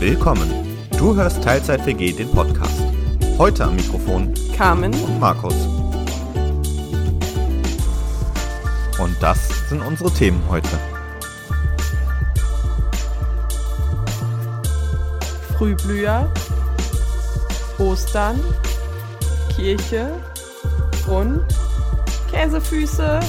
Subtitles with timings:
[0.00, 0.50] Willkommen.
[0.98, 2.82] Du hörst Teilzeit WG den Podcast.
[3.38, 5.54] Heute am Mikrofon Carmen und Markus.
[8.98, 10.68] Und das sind unsere Themen heute.
[15.56, 16.30] Frühblüher,
[17.78, 18.40] Ostern,
[19.56, 20.10] Kirche
[21.06, 21.40] und
[22.30, 23.20] Käsefüße.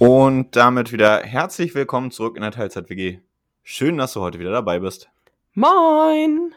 [0.00, 3.18] Und damit wieder herzlich willkommen zurück in der Teilzeit WG.
[3.62, 5.10] Schön, dass du heute wieder dabei bist.
[5.52, 6.54] Moin!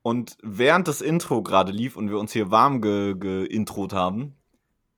[0.00, 4.34] Und während das Intro gerade lief und wir uns hier warm geintrot ge haben,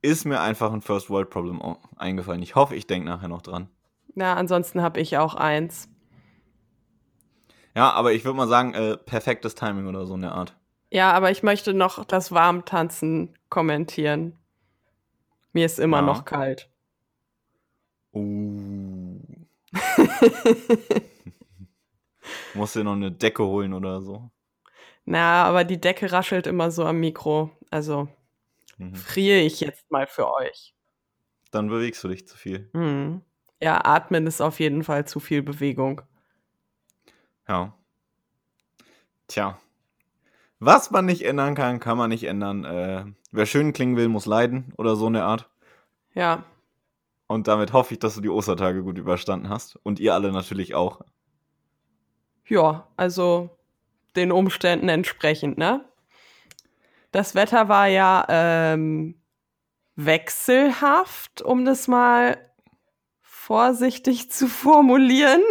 [0.01, 1.61] ist mir einfach ein First World Problem
[1.97, 2.41] eingefallen.
[2.41, 3.69] Ich hoffe, ich denke nachher noch dran.
[4.15, 5.89] Na, ansonsten habe ich auch eins.
[7.75, 10.57] Ja, aber ich würde mal sagen, äh, perfektes Timing oder so in der Art.
[10.93, 14.39] Ja, aber ich möchte noch das Warmtanzen kommentieren.
[15.53, 16.03] Mir ist immer ja.
[16.05, 16.71] noch kalt.
[18.15, 19.21] Uh.
[22.55, 24.31] Musst du noch eine Decke holen oder so?
[25.05, 27.51] Na, aber die Decke raschelt immer so am Mikro.
[27.71, 28.09] Also
[28.77, 28.95] mhm.
[28.95, 30.75] friere ich jetzt mal für euch.
[31.51, 32.69] Dann bewegst du dich zu viel.
[32.73, 33.23] Mhm.
[33.61, 36.03] Ja, atmen ist auf jeden Fall zu viel Bewegung.
[37.49, 37.75] Ja.
[39.27, 39.59] Tja.
[40.61, 42.65] Was man nicht ändern kann, kann man nicht ändern.
[42.65, 45.49] Äh, wer schön klingen will, muss leiden oder so eine Art.
[46.15, 46.45] Ja,
[47.29, 49.79] und damit hoffe ich, dass du die Ostertage gut überstanden hast.
[49.85, 51.03] Und ihr alle natürlich auch.
[52.47, 53.51] Ja, also
[54.17, 55.85] den Umständen entsprechend, ne?
[57.13, 59.15] Das Wetter war ja ähm,
[59.95, 62.39] wechselhaft, um das mal
[63.21, 65.43] vorsichtig zu formulieren.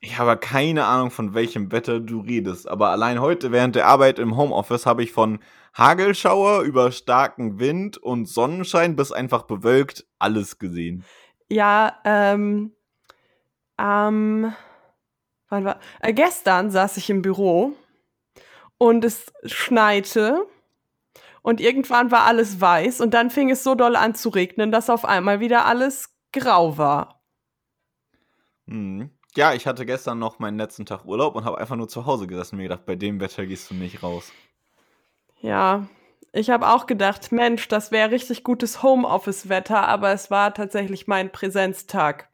[0.00, 4.18] Ich habe keine Ahnung, von welchem Wetter du redest, aber allein heute während der Arbeit
[4.18, 5.38] im Homeoffice habe ich von
[5.76, 11.04] Hagelschauer über starken Wind und Sonnenschein bis einfach bewölkt alles gesehen.
[11.48, 12.72] Ja, ähm,
[13.78, 14.54] ähm,
[15.48, 17.72] wann war, äh, gestern saß ich im Büro
[18.78, 20.46] und es schneite
[21.42, 24.88] und irgendwann war alles weiß und dann fing es so doll an zu regnen, dass
[24.88, 27.20] auf einmal wieder alles grau war.
[28.68, 29.10] Hm.
[29.36, 32.28] Ja, ich hatte gestern noch meinen letzten Tag Urlaub und habe einfach nur zu Hause
[32.28, 34.32] gesessen und mir gedacht, bei dem Wetter gehst du nicht raus.
[35.44, 35.86] Ja,
[36.32, 41.30] ich habe auch gedacht, Mensch, das wäre richtig gutes Homeoffice-Wetter, aber es war tatsächlich mein
[41.30, 42.30] Präsenztag.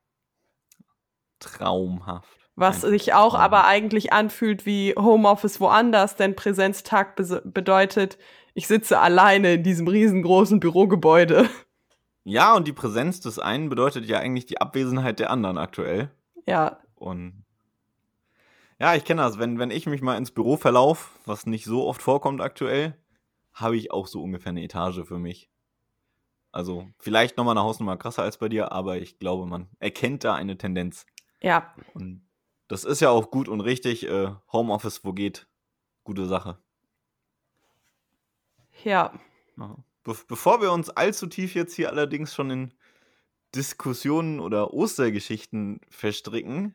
[1.41, 2.38] Traumhaft.
[2.54, 3.41] Was Ein sich auch Traum.
[3.41, 8.16] aber eigentlich anfühlt wie Homeoffice woanders, denn Präsenztag be bedeutet,
[8.54, 11.48] ich sitze alleine in diesem riesengroßen Bürogebäude.
[12.22, 16.12] Ja, und die Präsenz des einen bedeutet ja eigentlich die Abwesenheit der anderen aktuell.
[16.47, 16.78] Ja.
[16.94, 17.44] Und
[18.78, 19.38] ja, ich kenne das.
[19.38, 22.94] Wenn, wenn ich mich mal ins Büro verlaufe, was nicht so oft vorkommt aktuell,
[23.60, 25.50] habe ich auch so ungefähr eine Etage für mich.
[26.53, 30.34] Also vielleicht nochmal eine Hausnummer krasser als bei dir, aber ich glaube, man erkennt da
[30.34, 31.06] eine Tendenz.
[31.41, 31.75] Ja.
[31.94, 32.26] Und
[32.69, 34.06] das ist ja auch gut und richtig.
[34.09, 35.47] Äh, Homeoffice, wo geht,
[36.04, 36.59] gute Sache.
[38.84, 39.12] Ja.
[39.56, 42.75] Be bevor wir uns allzu tief jetzt hier allerdings schon in
[43.54, 46.75] Diskussionen oder Ostergeschichten verstricken,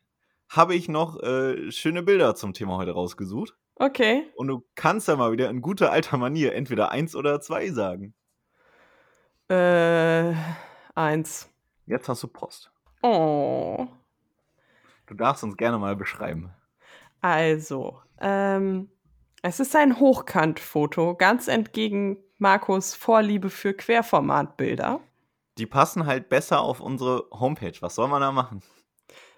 [0.49, 3.57] habe ich noch äh, schöne Bilder zum Thema heute rausgesucht.
[3.75, 4.31] Okay.
[4.35, 8.13] Und du kannst ja mal wieder in guter alter Manier entweder eins oder zwei sagen.
[9.49, 10.33] Äh,
[10.95, 11.49] eins.
[11.85, 12.71] Jetzt hast du Post.
[13.03, 13.87] Oh.
[15.05, 16.51] Du darfst uns gerne mal beschreiben.
[17.21, 18.89] Also, ähm,
[19.41, 24.99] es ist ein Hochkantfoto, ganz entgegen Markus Vorliebe für Querformatbilder.
[25.57, 27.75] Die passen halt besser auf unsere Homepage.
[27.81, 28.61] Was soll man da machen?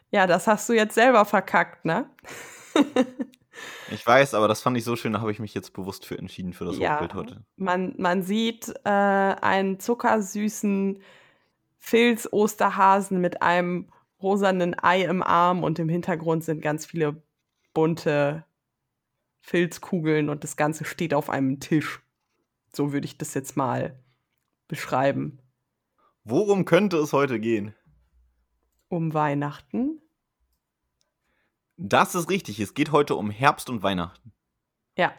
[0.09, 2.09] Ja, das hast du jetzt selber verkackt, ne?
[3.91, 6.17] ich weiß, aber das fand ich so schön, da habe ich mich jetzt bewusst für
[6.17, 7.45] entschieden für das ja, Bild heute.
[7.55, 10.99] Man, man sieht äh, einen zuckersüßen
[11.79, 13.89] Filz-Osterhasen mit einem
[14.21, 17.21] rosanen Ei im Arm und im Hintergrund sind ganz viele
[17.73, 18.45] bunte
[19.41, 22.01] Filzkugeln und das Ganze steht auf einem Tisch.
[22.75, 23.99] So würde ich das jetzt mal
[24.67, 25.39] beschreiben.
[26.23, 27.73] Worum könnte es heute gehen?
[28.89, 30.01] Um Weihnachten.
[31.77, 32.59] Das ist richtig.
[32.59, 34.33] Es geht heute um Herbst und Weihnachten.
[34.97, 35.13] Ja.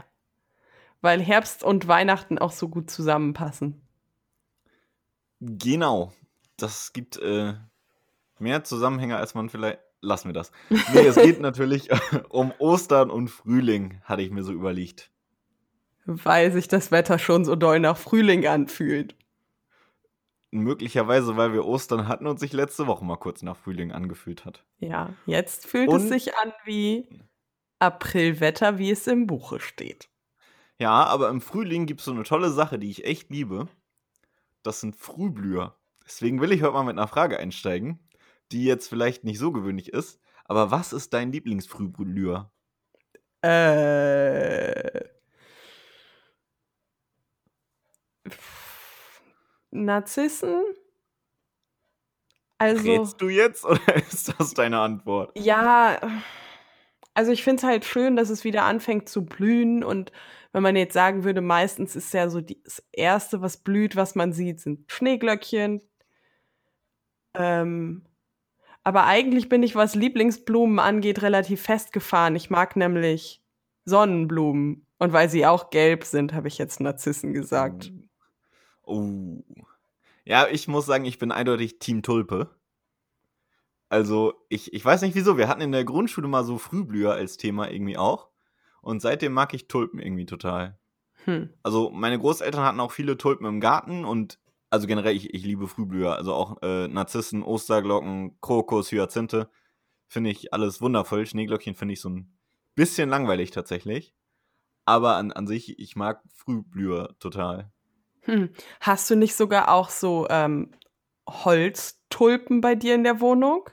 [1.01, 3.81] Weil Herbst und Weihnachten auch so gut zusammenpassen.
[5.41, 6.13] Genau.
[6.57, 7.55] Das gibt äh,
[8.39, 9.79] mehr Zusammenhänge, als man vielleicht.
[10.01, 10.53] Lassen wir das.
[10.69, 11.91] Nee, es geht natürlich
[12.29, 15.11] um Ostern und Frühling, hatte ich mir so überlegt.
[16.07, 19.17] Weil sich das Wetter schon so doll nach Frühling anfühlt.
[20.51, 24.65] Möglicherweise, weil wir Ostern hatten und sich letzte Woche mal kurz nach Frühling angefühlt hat.
[24.79, 27.07] Ja, jetzt fühlt und es sich an wie
[27.79, 30.09] Aprilwetter, wie es im Buche steht.
[30.79, 33.69] Ja, aber im Frühling gibt es so eine tolle Sache, die ich echt liebe.
[34.63, 35.77] Das sind Frühblüher.
[36.05, 37.99] Deswegen will ich heute mal mit einer Frage einsteigen,
[38.51, 40.21] die jetzt vielleicht nicht so gewöhnlich ist.
[40.45, 42.51] Aber was ist dein Lieblingsfrühblüher?
[43.43, 45.18] Äh.
[49.71, 50.63] Narzissen?
[52.59, 52.91] Also.
[52.91, 55.31] Redst du jetzt oder ist das deine Antwort?
[55.39, 55.99] Ja,
[57.15, 60.13] also ich finde es halt schön, dass es wieder anfängt zu blühen und
[60.53, 64.33] wenn man jetzt sagen würde, meistens ist ja so das Erste, was blüht, was man
[64.33, 65.83] sieht, sind Schneeglöckchen.
[67.35, 68.05] Ähm,
[68.83, 72.35] aber eigentlich bin ich, was Lieblingsblumen angeht, relativ festgefahren.
[72.37, 73.43] Ich mag nämlich
[73.85, 74.87] Sonnenblumen.
[74.99, 77.93] Und weil sie auch gelb sind, habe ich jetzt Narzissen gesagt.
[78.89, 79.45] Oh.
[80.25, 82.51] Ja, ich muss sagen, ich bin eindeutig Team Tulpe.
[83.89, 85.39] Also, ich, ich weiß nicht wieso.
[85.39, 88.29] Wir hatten in der Grundschule mal so Frühblüher als Thema irgendwie auch.
[88.83, 90.79] Und seitdem mag ich Tulpen irgendwie total.
[91.25, 91.51] Hm.
[91.63, 94.39] Also, meine Großeltern hatten auch viele Tulpen im Garten und
[94.71, 96.17] also generell, ich, ich liebe Frühblüher.
[96.17, 99.51] Also auch äh, Narzissen, Osterglocken, Krokus, Hyazinthe.
[100.09, 101.27] Finde ich alles wundervoll.
[101.27, 102.39] Schneeglöckchen finde ich so ein
[102.75, 104.15] bisschen langweilig tatsächlich.
[104.85, 107.73] Aber an, an sich, ich mag Frühblüher total.
[108.29, 108.51] Hm.
[108.81, 110.71] Hast du nicht sogar auch so ähm,
[111.27, 113.71] Holztulpen bei dir in der Wohnung?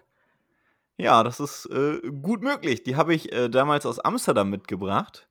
[0.97, 2.83] Ja, das ist äh, gut möglich.
[2.83, 5.27] Die habe ich äh, damals aus Amsterdam mitgebracht.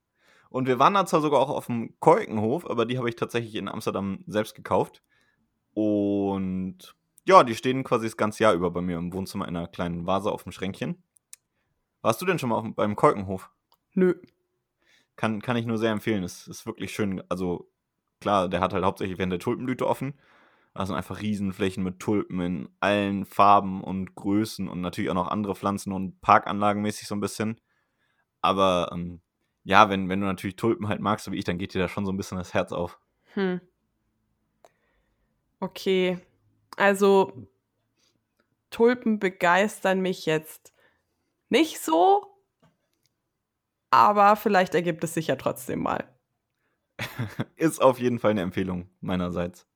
[0.50, 3.54] Und wir waren da zwar sogar auch auf dem Keukenhof, aber die habe ich tatsächlich
[3.54, 5.02] in Amsterdam selbst gekauft.
[5.72, 6.94] Und
[7.26, 10.06] ja, die stehen quasi das ganze Jahr über bei mir im Wohnzimmer in einer kleinen
[10.06, 11.02] Vase auf dem Schränkchen.
[12.02, 13.50] Warst du denn schon mal auf, beim Keukenhof?
[13.94, 14.14] Nö.
[15.16, 16.22] Kann, kann ich nur sehr empfehlen.
[16.22, 17.22] Es ist wirklich schön.
[17.30, 17.70] Also
[18.24, 20.14] klar, der hat halt hauptsächlich während der Tulpenblüte offen.
[20.72, 25.28] Da sind einfach Riesenflächen mit Tulpen in allen Farben und Größen und natürlich auch noch
[25.28, 27.60] andere Pflanzen und Parkanlagenmäßig so ein bisschen.
[28.40, 29.20] Aber ähm,
[29.62, 31.88] ja, wenn, wenn du natürlich Tulpen halt magst, so wie ich, dann geht dir da
[31.88, 32.98] schon so ein bisschen das Herz auf.
[33.34, 33.60] Hm.
[35.60, 36.18] Okay.
[36.78, 37.46] Also
[38.70, 40.72] Tulpen begeistern mich jetzt
[41.50, 42.26] nicht so,
[43.90, 46.13] aber vielleicht ergibt es sich ja trotzdem mal.
[47.56, 49.66] Ist auf jeden Fall eine Empfehlung meinerseits.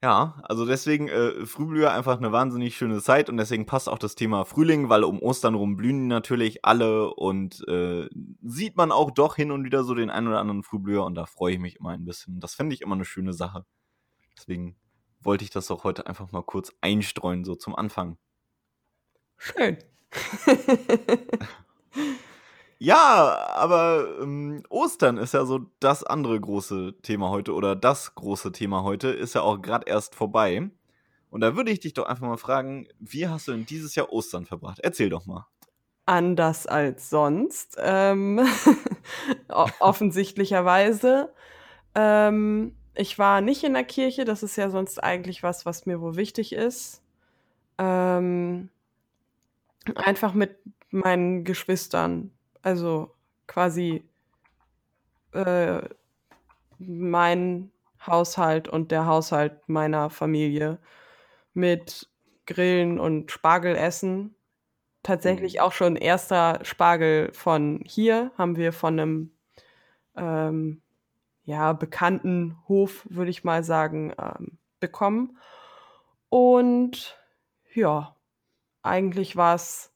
[0.00, 4.14] Ja, also deswegen äh, Frühblüher einfach eine wahnsinnig schöne Zeit und deswegen passt auch das
[4.14, 8.08] Thema Frühling, weil um Ostern rum blühen natürlich alle und äh,
[8.40, 11.26] sieht man auch doch hin und wieder so den einen oder anderen Frühblüher und da
[11.26, 12.38] freue ich mich immer ein bisschen.
[12.38, 13.66] Das finde ich immer eine schöne Sache.
[14.36, 14.76] Deswegen
[15.20, 18.18] wollte ich das auch heute einfach mal kurz einstreuen, so zum Anfang.
[19.36, 19.78] Schön.
[22.80, 28.52] Ja, aber ähm, Ostern ist ja so das andere große Thema heute oder das große
[28.52, 30.70] Thema heute ist ja auch gerade erst vorbei.
[31.30, 34.12] Und da würde ich dich doch einfach mal fragen, wie hast du denn dieses Jahr
[34.12, 34.78] Ostern verbracht?
[34.80, 35.46] Erzähl doch mal.
[36.06, 38.46] Anders als sonst, ähm,
[39.80, 41.34] offensichtlicherweise.
[41.96, 46.00] Ähm, ich war nicht in der Kirche, das ist ja sonst eigentlich was, was mir
[46.00, 47.02] wohl wichtig ist.
[47.76, 48.70] Ähm,
[49.96, 50.56] einfach mit
[50.90, 52.30] meinen Geschwistern
[52.68, 53.14] also
[53.46, 54.04] quasi
[55.32, 55.80] äh,
[56.78, 57.70] mein
[58.06, 60.78] Haushalt und der Haushalt meiner Familie
[61.54, 62.08] mit
[62.46, 64.34] Grillen und Spargelessen.
[65.02, 65.60] Tatsächlich mhm.
[65.60, 69.30] auch schon erster Spargel von hier haben wir von einem
[70.14, 70.82] ähm,
[71.44, 75.38] ja, bekannten Hof, würde ich mal sagen, ähm, bekommen.
[76.28, 77.18] Und
[77.72, 78.14] ja,
[78.82, 79.87] eigentlich war es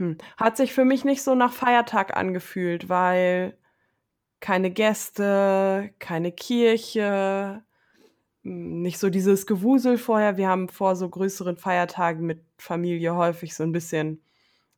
[0.00, 0.16] hm.
[0.38, 3.58] Hat sich für mich nicht so nach Feiertag angefühlt, weil
[4.40, 7.62] keine Gäste, keine Kirche,
[8.42, 10.38] hm, nicht so dieses Gewusel vorher.
[10.38, 14.22] Wir haben vor so größeren Feiertagen mit Familie häufig so ein bisschen,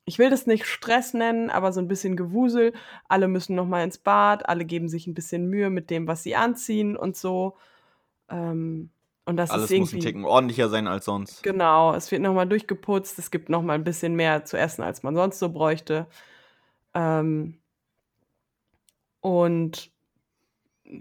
[0.07, 2.73] ich will das nicht Stress nennen, aber so ein bisschen Gewusel.
[3.09, 6.25] Alle müssen noch mal ins Bad, alle geben sich ein bisschen Mühe mit dem, was
[6.25, 7.57] sie anziehen und so.
[8.29, 8.91] Ähm,
[9.25, 11.43] und das Alles ist muss ein Ticken ordentlicher sein als sonst.
[11.43, 15.15] Genau, es wird nochmal durchgeputzt, es gibt nochmal ein bisschen mehr zu essen, als man
[15.15, 16.07] sonst so bräuchte.
[16.95, 17.61] Ähm,
[19.21, 19.93] und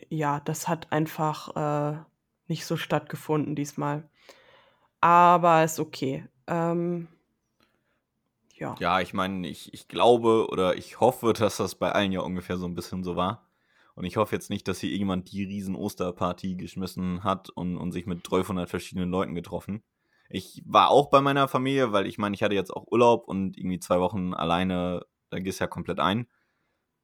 [0.10, 1.56] ja, das hat einfach
[1.94, 1.98] äh,
[2.48, 4.08] nicht so stattgefunden diesmal.
[5.00, 6.26] Aber ist okay.
[6.46, 7.08] Ähm,
[8.54, 8.76] ja.
[8.80, 12.58] Ja, ich meine, ich, ich glaube oder ich hoffe, dass das bei allen ja ungefähr
[12.58, 13.51] so ein bisschen so war.
[14.02, 17.92] Und ich hoffe jetzt nicht, dass hier irgendjemand die riesen Osterparty geschmissen hat und, und
[17.92, 19.84] sich mit 300 verschiedenen Leuten getroffen.
[20.28, 23.60] Ich war auch bei meiner Familie, weil ich meine, ich hatte jetzt auch Urlaub und
[23.60, 26.26] irgendwie zwei Wochen alleine, da gehst ja komplett ein.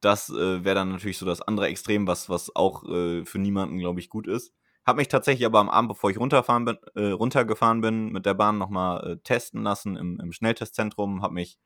[0.00, 3.78] Das äh, wäre dann natürlich so das andere Extrem, was, was auch äh, für niemanden,
[3.78, 4.52] glaube ich, gut ist.
[4.84, 8.34] Hab mich tatsächlich aber am Abend, bevor ich runterfahren bin, äh, runtergefahren bin, mit der
[8.34, 11.22] Bahn nochmal äh, testen lassen im, im Schnelltestzentrum.
[11.22, 11.60] Hab mich,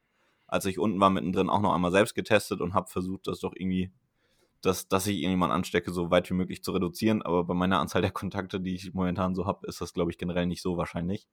[0.46, 3.54] als ich unten war, mittendrin auch noch einmal selbst getestet und hab versucht, das doch
[3.56, 3.94] irgendwie
[4.62, 7.22] dass, dass ich irgendjemand anstecke, so weit wie möglich zu reduzieren.
[7.22, 10.18] Aber bei meiner Anzahl der Kontakte, die ich momentan so habe, ist das, glaube ich,
[10.18, 11.28] generell nicht so wahrscheinlich.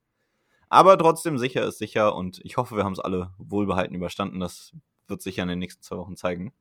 [0.67, 4.39] Aber trotzdem sicher ist sicher und ich hoffe, wir haben es alle wohlbehalten überstanden.
[4.39, 4.73] Das
[5.07, 6.53] wird sich ja in den nächsten zwei Wochen zeigen.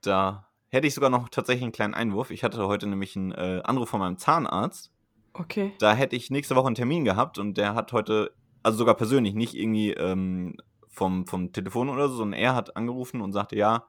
[0.00, 2.30] Da hätte ich sogar noch tatsächlich einen kleinen Einwurf.
[2.30, 4.92] Ich hatte heute nämlich einen äh, Anruf von meinem Zahnarzt.
[5.34, 5.72] Okay.
[5.78, 9.34] Da hätte ich nächste Woche einen Termin gehabt und der hat heute, also sogar persönlich,
[9.34, 10.56] nicht irgendwie ähm,
[10.88, 13.86] vom, vom Telefon oder so, sondern er hat angerufen und sagte, ja,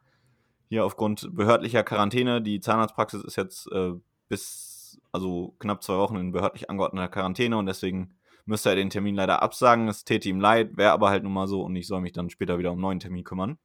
[0.69, 3.93] hier aufgrund behördlicher Quarantäne, die Zahnarztpraxis ist jetzt äh,
[4.29, 9.15] bis, also knapp zwei Wochen in behördlich angeordneter Quarantäne und deswegen müsste er den Termin
[9.15, 9.87] leider absagen.
[9.87, 12.29] Es täte ihm leid, wäre aber halt nun mal so und ich soll mich dann
[12.29, 13.57] später wieder um einen neuen Termin kümmern.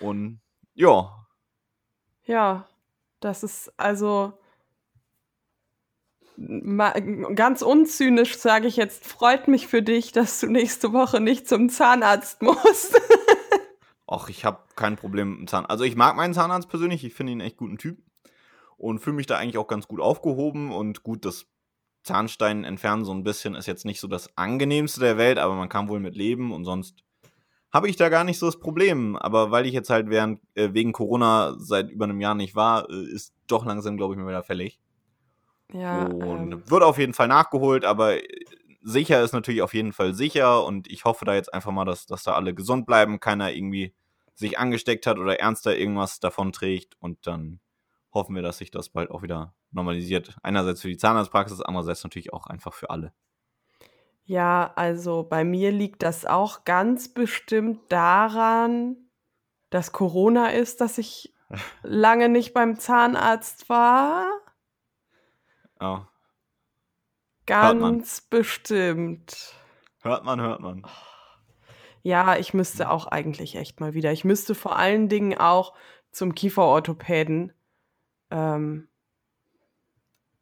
[0.00, 0.40] Und
[0.74, 1.26] ja.
[2.24, 2.68] Ja,
[3.20, 4.34] das ist also
[7.34, 11.68] ganz unzynisch sage ich jetzt, freut mich für dich, dass du nächste Woche nicht zum
[11.68, 13.00] Zahnarzt musst.
[14.06, 15.70] Ach, ich habe kein Problem mit dem Zahnarzt.
[15.70, 17.98] Also ich mag meinen Zahnarzt persönlich, ich finde ihn echt guten Typ
[18.76, 21.46] und fühle mich da eigentlich auch ganz gut aufgehoben und gut, das
[22.02, 25.70] Zahnstein entfernen so ein bisschen ist jetzt nicht so das angenehmste der Welt, aber man
[25.70, 27.02] kann wohl mit leben und sonst
[27.74, 29.16] habe ich da gar nicht so das Problem.
[29.16, 32.88] Aber weil ich jetzt halt während, äh, wegen Corona seit über einem Jahr nicht war,
[32.88, 34.78] äh, ist doch langsam, glaube ich, mir wieder fällig.
[35.72, 36.04] Ja.
[36.06, 38.44] Und ähm, wird auf jeden Fall nachgeholt, aber äh,
[38.84, 42.06] sicher ist natürlich auf jeden Fall sicher und ich hoffe da jetzt einfach mal, dass,
[42.06, 43.94] dass da alle gesund bleiben, keiner irgendwie
[44.34, 47.60] sich angesteckt hat oder ernster irgendwas davon trägt und dann
[48.12, 50.36] hoffen wir, dass sich das bald auch wieder normalisiert.
[50.42, 53.12] Einerseits für die Zahnarztpraxis, andererseits natürlich auch einfach für alle.
[54.26, 58.96] ja, also bei mir liegt das auch ganz bestimmt daran,
[59.70, 61.34] dass Corona ist, dass ich
[61.82, 64.26] lange nicht beim Zahnarzt war.
[67.48, 67.80] Ja, Hört.
[67.80, 69.54] Ganz bestimmt.
[70.02, 70.86] hört man, hört man.
[72.02, 74.12] Ja, ich müsste auch eigentlich echt mal wieder.
[74.12, 75.74] Ich müsste vor allen Dingen auch
[76.10, 77.52] zum Kieferorthopäden.
[78.30, 78.88] Ähm,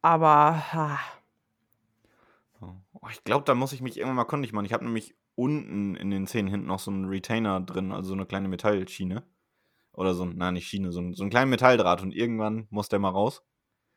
[0.02, 0.98] aber ah,
[3.02, 4.64] Oh, ich glaube, da muss ich mich irgendwann mal kundig machen.
[4.64, 8.14] Ich habe nämlich unten in den Zähnen hinten noch so einen Retainer drin, also so
[8.14, 9.24] eine kleine Metallschiene.
[9.92, 12.88] Oder so ein, nein, nicht Schiene, so, ein, so einen kleinen Metalldraht und irgendwann muss
[12.88, 13.42] der mal raus.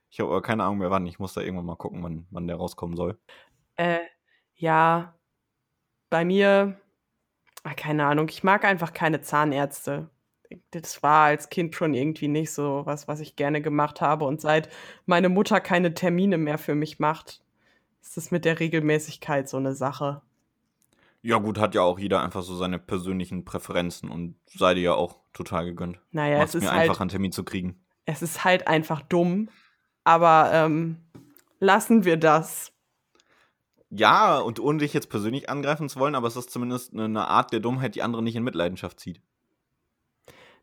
[0.09, 1.05] Ich habe aber keine Ahnung mehr wann.
[1.07, 3.17] Ich muss da irgendwann mal gucken, wann, wann der rauskommen soll.
[3.77, 3.99] äh,
[4.55, 5.13] ja,
[6.09, 6.79] bei mir,
[7.63, 10.09] ah, keine Ahnung, ich mag einfach keine Zahnärzte.
[10.71, 14.25] Das war als Kind schon irgendwie nicht so was, was ich gerne gemacht habe.
[14.25, 14.69] Und seit
[15.05, 17.41] meine Mutter keine Termine mehr für mich macht,
[18.01, 20.21] ist das mit der Regelmäßigkeit so eine Sache.
[21.21, 24.93] Ja, gut, hat ja auch jeder einfach so seine persönlichen Präferenzen und sei dir ja
[24.93, 25.99] auch total gegönnt.
[26.11, 27.83] Naja, Macht es es mir ist halt einfach, einen Termin zu kriegen.
[28.05, 29.49] Es ist halt einfach dumm,
[30.05, 30.97] aber ähm,
[31.59, 32.71] lassen wir das.
[33.89, 37.51] Ja, und ohne dich jetzt persönlich angreifen zu wollen, aber es ist zumindest eine, Art
[37.51, 39.19] der Dummheit, die andere nicht in Mitleidenschaft zieht.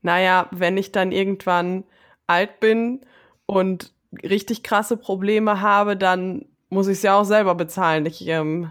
[0.01, 1.85] Naja, wenn ich dann irgendwann
[2.27, 3.01] alt bin
[3.47, 8.07] und richtig krasse Probleme habe, dann muss ich es ja auch selber bezahlen.
[8.07, 8.71] Ich, ähm,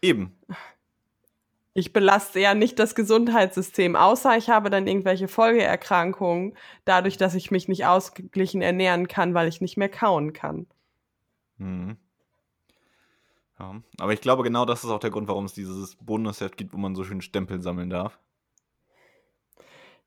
[0.00, 0.36] Eben.
[1.74, 7.50] Ich belaste ja nicht das Gesundheitssystem, außer ich habe dann irgendwelche Folgeerkrankungen, dadurch, dass ich
[7.50, 10.66] mich nicht ausgeglichen ernähren kann, weil ich nicht mehr kauen kann.
[11.58, 11.96] Mhm.
[13.58, 16.72] Ja, aber ich glaube, genau das ist auch der Grund, warum es dieses Bonusheft gibt,
[16.72, 18.18] wo man so schön Stempel sammeln darf.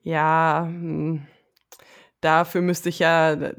[0.04, 1.28] Ja, hm,
[2.22, 3.56] dafür müsste ich ja äh,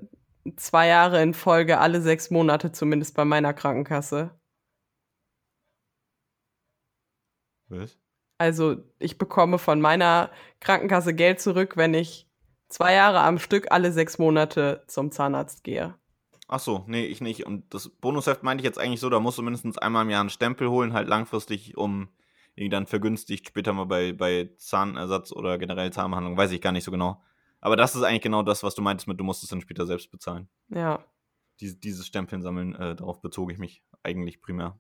[0.57, 4.31] zwei Jahre in Folge alle sechs Monate zumindest bei meiner Krankenkasse.
[7.69, 7.99] Was?
[8.39, 12.29] Also ich bekomme von meiner Krankenkasse Geld zurück, wenn ich
[12.69, 15.95] zwei Jahre am Stück alle sechs Monate zum Zahnarzt gehe.
[16.47, 17.47] Ach so, nee, ich nicht.
[17.47, 20.21] Und das Bonusheft meinte ich jetzt eigentlich so, da musst du mindestens einmal im Jahr
[20.21, 22.09] einen Stempel holen, halt langfristig, um
[22.55, 26.85] irgendwie dann vergünstigt später mal bei, bei Zahnersatz oder generell Zahnbehandlung, weiß ich gar nicht
[26.85, 27.23] so genau.
[27.61, 29.87] Aber das ist eigentlich genau das, was du meintest mit, du musst es dann später
[29.87, 30.49] selbst bezahlen.
[30.69, 31.05] Ja.
[31.61, 34.79] Dies, dieses Stempeln sammeln, äh, darauf bezog ich mich eigentlich primär.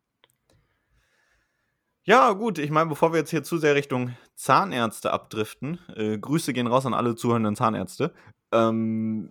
[2.08, 6.54] Ja, gut, ich meine, bevor wir jetzt hier zu sehr Richtung Zahnärzte abdriften, äh, Grüße
[6.54, 8.14] gehen raus an alle zuhörenden Zahnärzte.
[8.50, 9.30] Ähm,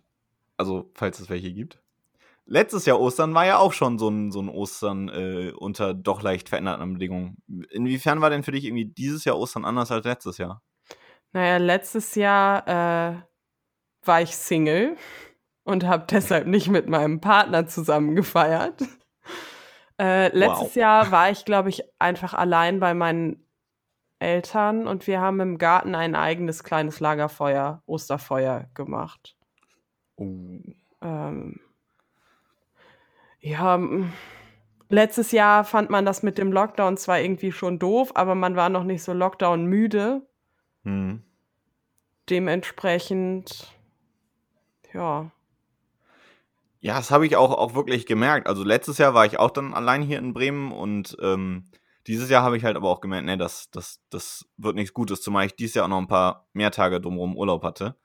[0.57, 1.81] also, falls es welche gibt.
[2.45, 6.21] Letztes Jahr Ostern war ja auch schon so ein, so ein Ostern äh, unter doch
[6.21, 7.37] leicht veränderten Bedingungen.
[7.71, 10.61] Inwiefern war denn für dich irgendwie dieses Jahr Ostern anders als letztes Jahr?
[11.33, 13.15] Naja, letztes Jahr äh,
[14.05, 14.97] war ich Single
[15.63, 18.83] und habe deshalb nicht mit meinem Partner zusammen gefeiert.
[19.99, 20.75] Äh, letztes Wow.
[20.75, 23.43] Jahr war ich, glaube ich, einfach allein bei meinen
[24.19, 29.35] Eltern und wir haben im Garten ein eigenes kleines Lagerfeuer, Osterfeuer gemacht.
[30.15, 30.59] Oh.
[31.01, 31.59] Ähm,
[33.39, 33.79] ja,
[34.89, 38.69] letztes Jahr fand man das mit dem Lockdown zwar irgendwie schon doof, aber man war
[38.69, 40.27] noch nicht so Lockdown müde.
[40.83, 41.23] Hm.
[42.29, 43.71] Dementsprechend,
[44.93, 45.31] ja.
[46.87, 48.47] Ja, das habe ich auch, auch wirklich gemerkt.
[48.47, 51.65] Also letztes Jahr war ich auch dann allein hier in Bremen und ähm,
[52.07, 55.21] dieses Jahr habe ich halt aber auch gemerkt, nee, das, das, das wird nichts Gutes,
[55.21, 57.97] zumal ich dieses Jahr auch noch ein paar mehr Tage drumherum Urlaub hatte.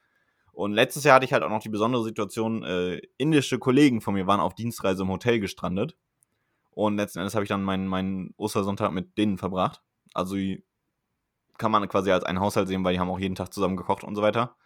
[0.50, 4.14] Und letztes Jahr hatte ich halt auch noch die besondere Situation, äh, indische Kollegen von
[4.14, 5.96] mir waren auf Dienstreise im Hotel gestrandet.
[6.72, 9.80] Und letzten Endes habe ich dann meinen, meinen Ostersonntag mit denen verbracht.
[10.12, 10.34] Also
[11.56, 14.02] kann man quasi als einen Haushalt sehen, weil die haben auch jeden Tag zusammen gekocht
[14.02, 14.56] und so weiter.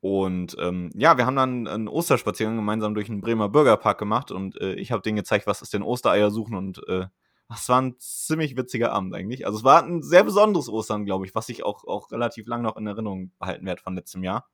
[0.00, 4.60] Und ähm, ja, wir haben dann einen Osterspaziergang gemeinsam durch den Bremer Bürgerpark gemacht und
[4.60, 7.06] äh, ich habe denen gezeigt, was ist denn Ostereier suchen und äh,
[7.48, 9.46] das war ein ziemlich witziger Abend eigentlich.
[9.46, 12.62] Also es war ein sehr besonderes Ostern, glaube ich, was ich auch, auch relativ lang
[12.62, 14.46] noch in Erinnerung behalten werde von letztem Jahr.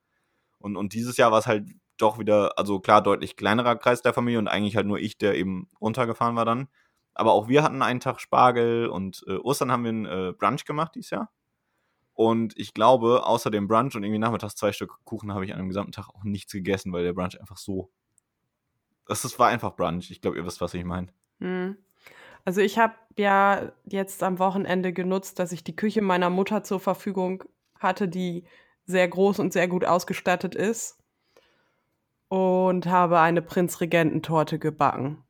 [0.59, 4.15] Und, und dieses Jahr war es halt doch wieder, also klar, deutlich kleinerer Kreis der
[4.15, 6.69] Familie und eigentlich halt nur ich, der eben runtergefahren war dann.
[7.15, 10.65] Aber auch wir hatten einen Tag Spargel und äh, Ostern haben wir einen äh, Brunch
[10.65, 11.31] gemacht dieses Jahr.
[12.15, 15.59] Und ich glaube, außer dem Brunch und irgendwie nachmittags zwei Stück Kuchen habe ich an
[15.59, 17.91] dem gesamten Tag auch nichts gegessen, weil der Brunch einfach so.
[19.07, 20.11] Das ist, war einfach Brunch.
[20.11, 21.09] Ich glaube, ihr wisst, was ich meine.
[21.41, 21.77] Hm.
[22.45, 26.79] Also ich habe ja jetzt am Wochenende genutzt, dass ich die Küche meiner Mutter zur
[26.79, 27.43] Verfügung
[27.79, 28.45] hatte, die
[28.87, 30.99] sehr groß und sehr gut ausgestattet ist.
[32.29, 35.23] Und habe eine Prinzregententorte gebacken,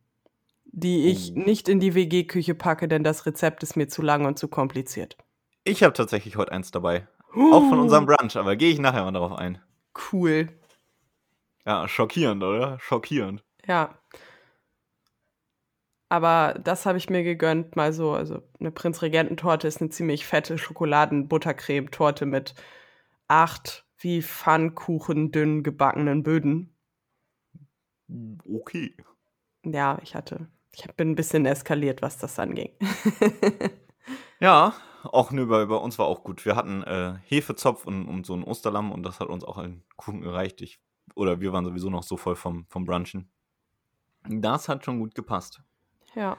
[0.67, 1.41] die ich Oh.
[1.41, 5.17] nicht in die WG-Küche packe, denn das Rezept ist mir zu lang und zu kompliziert.
[5.65, 7.09] Ich habe tatsächlich heute eins dabei.
[7.33, 9.59] Auch von unserem Brunch, aber gehe ich nachher mal darauf ein.
[10.13, 10.49] Cool.
[11.67, 12.79] Ja, schockierend, oder?
[12.79, 13.43] Schockierend.
[13.67, 13.99] Ja.
[16.11, 18.13] Aber das habe ich mir gegönnt, mal so.
[18.13, 22.55] Also eine Prinzregententorte ist eine ziemlich fette Schokoladen-Buttercreme-Torte mit
[23.27, 26.77] acht wie Pfannkuchen dünn gebackenen Böden.
[28.47, 28.95] Okay.
[29.65, 32.71] Ja, ich hatte, ich bin ein bisschen eskaliert, was das anging.
[34.41, 36.45] Ja, auch nö, bei, bei uns war auch gut.
[36.45, 39.85] Wir hatten äh, Hefezopf und, und so ein Osterlamm und das hat uns auch einen
[39.97, 40.61] Kuchen gereicht.
[40.61, 40.81] Ich,
[41.15, 43.31] oder wir waren sowieso noch so voll vom, vom Brunchen.
[44.29, 45.63] Das hat schon gut gepasst.
[46.15, 46.37] ja.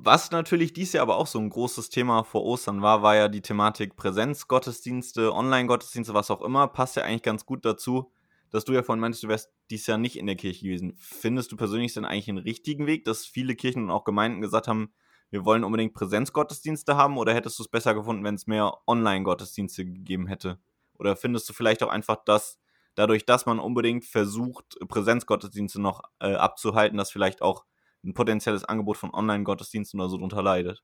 [0.00, 3.26] Was natürlich dies Jahr aber auch so ein großes Thema vor Ostern war, war ja
[3.26, 6.68] die Thematik Präsenzgottesdienste, Online-Gottesdienste, was auch immer.
[6.68, 8.12] Passt ja eigentlich ganz gut dazu,
[8.50, 10.94] dass du ja vorhin meintest, du wärst dies Jahr nicht in der Kirche gewesen.
[10.98, 14.68] Findest du persönlich denn eigentlich einen richtigen Weg, dass viele Kirchen und auch Gemeinden gesagt
[14.68, 14.92] haben,
[15.30, 19.84] wir wollen unbedingt Präsenzgottesdienste haben oder hättest du es besser gefunden, wenn es mehr Online-Gottesdienste
[19.84, 20.58] gegeben hätte?
[20.98, 22.58] Oder findest du vielleicht auch einfach, dass
[22.94, 27.64] dadurch, dass man unbedingt versucht, Präsenzgottesdienste noch äh, abzuhalten, dass vielleicht auch
[28.04, 30.82] ein potenzielles Angebot von Online-Gottesdiensten oder so drunter leidet?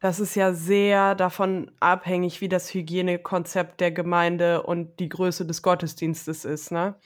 [0.00, 5.62] Das ist ja sehr davon abhängig, wie das Hygienekonzept der Gemeinde und die Größe des
[5.62, 6.96] Gottesdienstes ist, ne?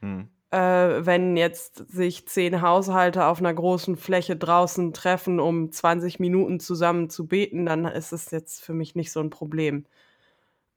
[0.00, 0.28] Hm.
[0.52, 6.58] Äh, wenn jetzt sich zehn Haushalte auf einer großen Fläche draußen treffen, um 20 Minuten
[6.60, 9.86] zusammen zu beten, dann ist es jetzt für mich nicht so ein Problem.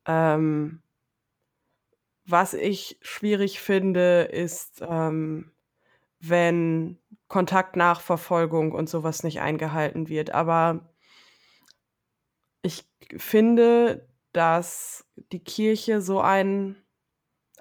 [0.08, 0.82] Ähm,
[2.26, 5.52] was ich schwierig finde, ist, ähm,
[6.20, 10.32] wenn Kontaktnachverfolgung und sowas nicht eingehalten wird.
[10.34, 10.94] Aber
[12.62, 12.86] ich
[13.18, 16.76] finde, dass die Kirche so ein,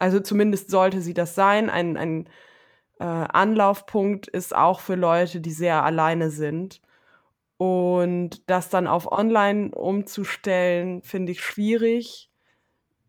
[0.03, 2.27] also zumindest sollte sie das sein, ein, ein
[2.99, 6.81] äh, Anlaufpunkt ist auch für Leute, die sehr alleine sind.
[7.57, 12.33] Und das dann auf Online umzustellen, finde ich schwierig,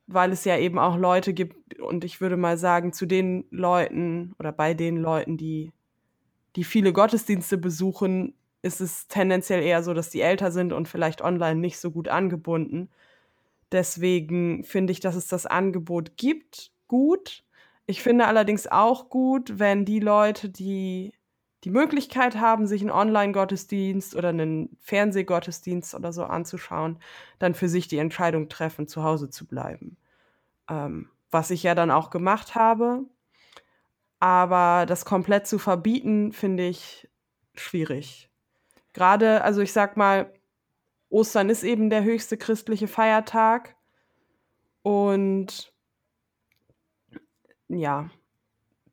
[0.06, 4.36] weil es ja eben auch Leute gibt, und ich würde mal sagen, zu den Leuten
[4.38, 5.71] oder bei den Leuten, die,
[6.56, 11.23] die viele Gottesdienste besuchen, ist es tendenziell eher so, dass die älter sind und vielleicht
[11.23, 12.91] online nicht so gut angebunden.
[13.71, 17.43] Deswegen finde ich, dass es das Angebot gibt, gut.
[17.86, 21.13] Ich finde allerdings auch gut, wenn die Leute, die
[21.63, 27.00] die Möglichkeit haben, sich einen Online-Gottesdienst oder einen Fernsehgottesdienst oder so anzuschauen,
[27.39, 29.98] dann für sich die Entscheidung treffen, zu Hause zu bleiben.
[30.69, 33.06] Ähm, was ich ja dann auch gemacht habe.
[34.19, 37.10] Aber das komplett zu verbieten, finde ich
[37.56, 38.30] schwierig.
[38.93, 40.32] Gerade, also ich sag mal,
[41.10, 43.76] Ostern ist eben der höchste christliche Feiertag.
[44.82, 45.73] Und
[47.78, 48.10] ja,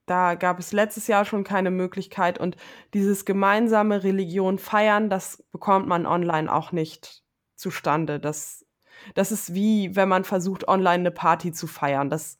[0.06, 2.38] da gab es letztes Jahr schon keine Möglichkeit.
[2.40, 2.56] Und
[2.94, 7.22] dieses gemeinsame Religion feiern, das bekommt man online auch nicht
[7.54, 8.18] zustande.
[8.18, 8.66] Das,
[9.14, 12.10] das ist wie, wenn man versucht, online eine Party zu feiern.
[12.10, 12.38] Das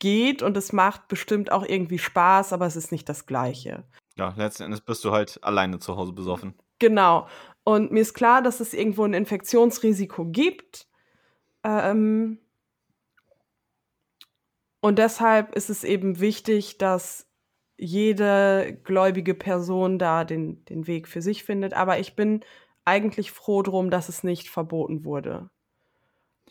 [0.00, 3.84] geht und es macht bestimmt auch irgendwie Spaß, aber es ist nicht das Gleiche.
[4.16, 6.54] Ja, letzten Endes bist du halt alleine zu Hause besoffen.
[6.78, 7.28] Genau.
[7.62, 10.88] Und mir ist klar, dass es irgendwo ein Infektionsrisiko gibt.
[11.62, 12.38] Ähm,
[14.84, 17.26] und deshalb ist es eben wichtig, dass
[17.78, 21.72] jede gläubige Person da den, den Weg für sich findet.
[21.72, 22.40] Aber ich bin
[22.84, 25.48] eigentlich froh drum, dass es nicht verboten wurde.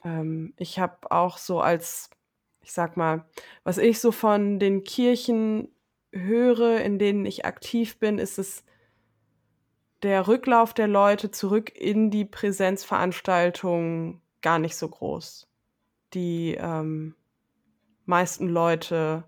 [0.04, 2.10] Ähm, ich habe auch so als
[2.64, 3.30] ich sag mal,
[3.64, 5.68] was ich so von den Kirchen
[6.12, 8.64] höre, in denen ich aktiv bin, ist es
[10.02, 15.48] der Rücklauf der Leute zurück in die Präsenzveranstaltungen gar nicht so groß.
[16.16, 17.14] Die ähm,
[18.06, 19.24] meisten Leute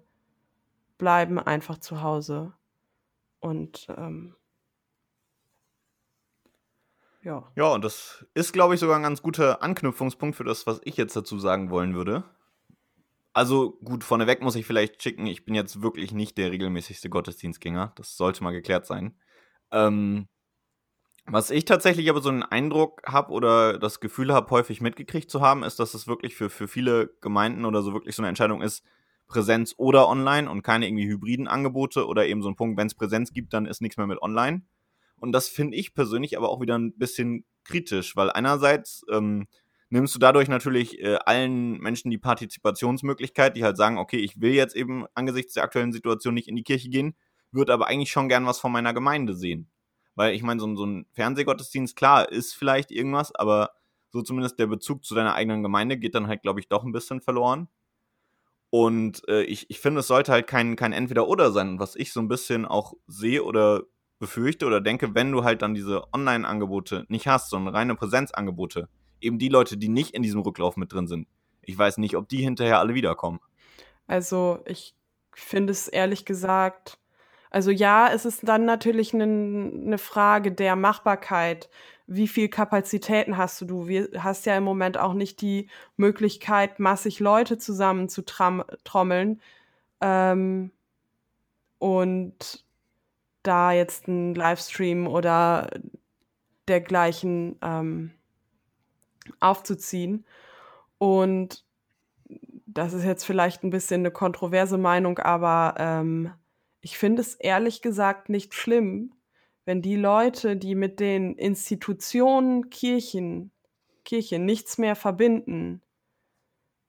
[0.98, 2.54] bleiben einfach zu Hause.
[3.40, 4.36] Und ähm,
[7.22, 7.52] ja.
[7.56, 10.96] Ja, und das ist, glaube ich, sogar ein ganz guter Anknüpfungspunkt für das, was ich
[10.96, 12.24] jetzt dazu sagen wollen würde.
[13.34, 17.92] Also gut, vorneweg muss ich vielleicht schicken, ich bin jetzt wirklich nicht der regelmäßigste Gottesdienstgänger.
[17.96, 19.20] Das sollte mal geklärt sein.
[19.72, 20.28] Ähm,
[21.28, 25.42] was ich tatsächlich aber so einen Eindruck habe oder das Gefühl habe, häufig mitgekriegt zu
[25.42, 28.62] haben, ist, dass es wirklich für, für viele Gemeinden oder so wirklich so eine Entscheidung
[28.62, 28.84] ist,
[29.28, 32.94] Präsenz oder online und keine irgendwie hybriden Angebote oder eben so ein Punkt, wenn es
[32.94, 34.62] Präsenz gibt, dann ist nichts mehr mit online.
[35.18, 39.48] Und das finde ich persönlich aber auch wieder ein bisschen kritisch, weil einerseits ähm,
[39.90, 44.54] nimmst du dadurch natürlich äh, allen Menschen die Partizipationsmöglichkeit, die halt sagen, okay, ich will
[44.54, 47.16] jetzt eben angesichts der aktuellen Situation nicht in die Kirche gehen,
[47.52, 49.72] würde aber eigentlich schon gern was von meiner Gemeinde sehen.
[50.16, 53.72] Weil ich meine, so, so ein Fernsehgottesdienst, klar, ist vielleicht irgendwas, aber
[54.10, 56.94] so zumindest der Bezug zu deiner eigenen Gemeinde geht dann halt, glaube ich, doch ein
[56.94, 57.68] bisschen verloren.
[58.70, 61.70] Und äh, ich, ich finde, es sollte halt kein, kein Entweder-Oder sein.
[61.70, 63.84] Und was ich so ein bisschen auch sehe oder
[64.20, 68.90] befürchte oder denke, wenn du halt dann diese Online-Angebote nicht hast, sondern reine Präsenzangebote,
[69.22, 71.28] eben die Leute, die nicht in diesem Rücklauf mit drin sind,
[71.62, 73.40] ich weiß nicht, ob die hinterher alle wiederkommen.
[74.08, 74.96] Also ich
[75.34, 77.00] finde es ehrlich gesagt
[77.56, 81.70] also ja, es ist dann natürlich eine ne Frage der Machbarkeit.
[82.06, 83.66] Wie viel Kapazitäten hast du?
[83.66, 83.88] Du
[84.20, 89.40] hast ja im Moment auch nicht die Möglichkeit, massig Leute zusammen zu trommeln.
[90.02, 90.72] Ähm,
[91.80, 92.66] und
[93.42, 95.70] da jetzt ein Livestream oder
[96.68, 98.12] dergleichen ähm,
[99.40, 100.26] aufzuziehen.
[100.98, 101.64] Und
[102.66, 106.34] das ist jetzt vielleicht ein bisschen eine kontroverse Meinung, aber ähm,
[106.86, 109.12] ich finde es ehrlich gesagt nicht schlimm,
[109.66, 113.50] wenn die Leute, die mit den Institutionen Kirchen,
[114.04, 115.82] Kirche nichts mehr verbinden,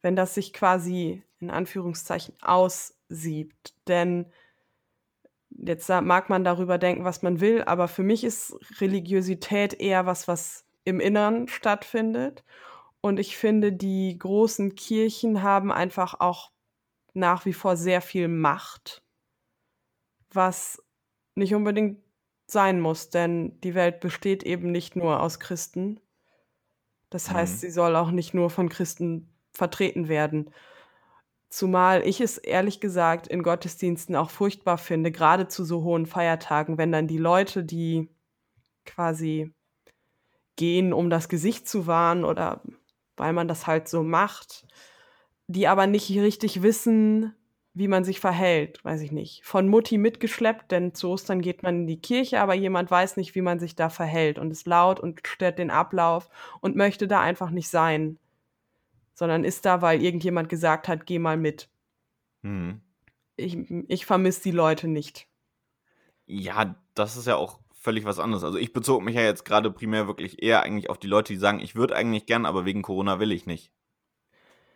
[0.02, 3.72] wenn das sich quasi in Anführungszeichen aussiebt.
[3.88, 4.26] Denn
[5.48, 10.28] jetzt mag man darüber denken, was man will, aber für mich ist Religiosität eher was,
[10.28, 12.44] was im Innern stattfindet.
[13.00, 16.50] Und ich finde, die großen Kirchen haben einfach auch
[17.14, 19.05] nach wie vor sehr viel Macht
[20.32, 20.82] was
[21.34, 21.98] nicht unbedingt
[22.46, 26.00] sein muss, denn die Welt besteht eben nicht nur aus Christen.
[27.10, 27.58] Das heißt, mhm.
[27.58, 30.50] sie soll auch nicht nur von Christen vertreten werden.
[31.48, 36.78] Zumal ich es ehrlich gesagt in Gottesdiensten auch furchtbar finde, gerade zu so hohen Feiertagen,
[36.78, 38.08] wenn dann die Leute, die
[38.84, 39.52] quasi
[40.56, 42.62] gehen, um das Gesicht zu wahren oder
[43.16, 44.66] weil man das halt so macht,
[45.46, 47.34] die aber nicht richtig wissen,
[47.76, 49.44] wie man sich verhält, weiß ich nicht.
[49.44, 53.34] Von Mutti mitgeschleppt, denn zu Ostern geht man in die Kirche, aber jemand weiß nicht,
[53.34, 56.30] wie man sich da verhält und ist laut und stört den Ablauf
[56.62, 58.18] und möchte da einfach nicht sein,
[59.12, 61.68] sondern ist da, weil irgendjemand gesagt hat, geh mal mit.
[62.42, 62.80] Hm.
[63.36, 63.58] Ich,
[63.88, 65.28] ich vermisse die Leute nicht.
[66.24, 68.42] Ja, das ist ja auch völlig was anderes.
[68.42, 71.38] Also ich bezog mich ja jetzt gerade primär wirklich eher eigentlich auf die Leute, die
[71.38, 73.70] sagen, ich würde eigentlich gern, aber wegen Corona will ich nicht.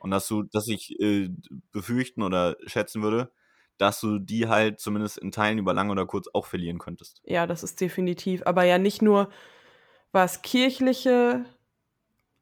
[0.01, 1.29] Und dass du, dass ich äh,
[1.71, 3.31] befürchten oder schätzen würde,
[3.77, 7.23] dass du die halt zumindest in Teilen über lang oder kurz auch verlieren könntest.
[7.25, 8.43] Ja, das ist definitiv.
[8.45, 9.31] Aber ja nicht nur
[10.13, 11.45] was kirchliche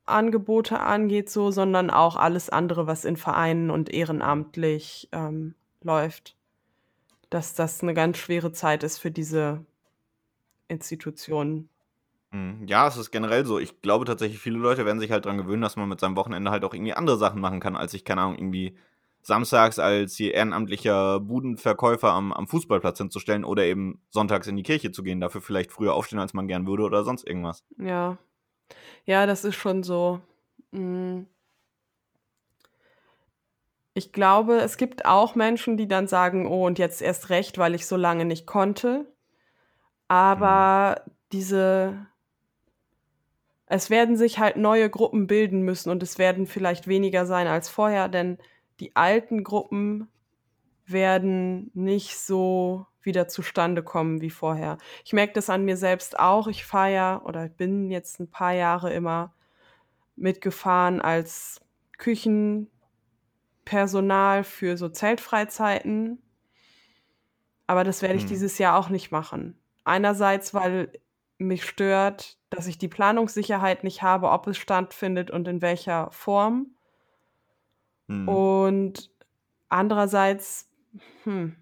[0.07, 6.37] Angebote angeht, so, sondern auch alles andere, was in Vereinen und ehrenamtlich ähm, läuft.
[7.31, 9.64] Dass das eine ganz schwere Zeit ist für diese
[10.68, 11.68] Institutionen.
[12.31, 12.67] Mhm.
[12.67, 13.59] Ja, es ist generell so.
[13.59, 16.51] Ich glaube tatsächlich, viele Leute werden sich halt daran gewöhnen, dass man mit seinem Wochenende
[16.51, 18.77] halt auch irgendwie andere Sachen machen kann, als sich, keine Ahnung, irgendwie
[19.23, 24.93] samstags als hier ehrenamtlicher Budenverkäufer am, am Fußballplatz hinzustellen oder eben sonntags in die Kirche
[24.93, 27.64] zu gehen, dafür vielleicht früher aufstehen, als man gern würde oder sonst irgendwas.
[27.79, 28.19] Ja.
[29.05, 30.21] Ja, das ist schon so.
[30.71, 31.27] Mhm.
[33.95, 37.75] Ich glaube, es gibt auch Menschen, die dann sagen, oh, und jetzt erst recht, weil
[37.75, 39.07] ich so lange nicht konnte.
[40.07, 41.11] Aber mhm.
[41.33, 42.07] diese
[43.71, 47.69] es werden sich halt neue Gruppen bilden müssen und es werden vielleicht weniger sein als
[47.69, 48.39] vorher, denn
[48.81, 50.09] die alten Gruppen
[50.87, 54.79] werden nicht so wieder zustande kommen wie vorher.
[55.05, 56.49] Ich merke das an mir selbst auch.
[56.49, 59.35] Ich fahre ja oder bin jetzt ein paar Jahre immer
[60.17, 61.61] mitgefahren als
[61.99, 66.23] Küchenpersonal für so Zeltfreizeiten.
[67.67, 68.29] Aber das werde ich hm.
[68.29, 69.59] dieses Jahr auch nicht machen.
[69.85, 70.93] Einerseits, weil
[71.38, 76.74] mich stört, dass ich die Planungssicherheit nicht habe, ob es stattfindet und in welcher Form.
[78.09, 78.29] Mhm.
[78.29, 79.11] Und
[79.68, 80.68] andererseits,
[81.24, 81.57] hm,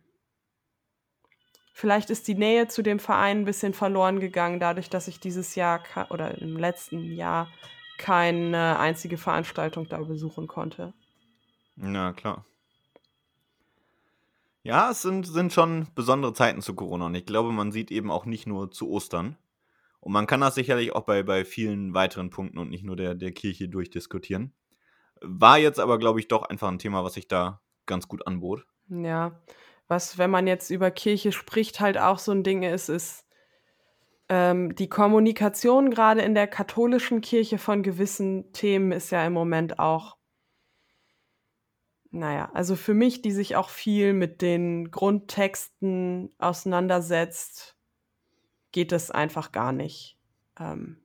[1.73, 5.55] vielleicht ist die Nähe zu dem Verein ein bisschen verloren gegangen, dadurch, dass ich dieses
[5.55, 7.49] Jahr oder im letzten Jahr
[7.99, 10.93] keine einzige Veranstaltung da besuchen konnte.
[11.77, 12.45] Ja, klar.
[14.63, 18.11] Ja, es sind, sind schon besondere Zeiten zu Corona und ich glaube, man sieht eben
[18.11, 19.37] auch nicht nur zu Ostern.
[20.07, 23.17] Und man kann das sicherlich auch bei, bei vielen weiteren Punkten und nicht nur der,
[23.17, 24.55] der Kirche durchdiskutieren.
[25.21, 28.65] War jetzt aber, glaube ich, doch einfach ein Thema, was sich da ganz gut anbot.
[28.89, 29.43] Ja,
[29.89, 33.27] was, wenn man jetzt über Kirche spricht, halt auch so ein Ding ist, ist
[34.29, 39.81] ähm, die Kommunikation gerade in der katholischen Kirche von gewissen Themen ist ja im Moment
[39.81, 40.19] auch,
[42.13, 47.76] naja, also für mich, die sich auch viel mit den Grundtexten auseinandersetzt,
[48.77, 50.19] geht das einfach gar nicht.
[50.61, 50.99] Ähm,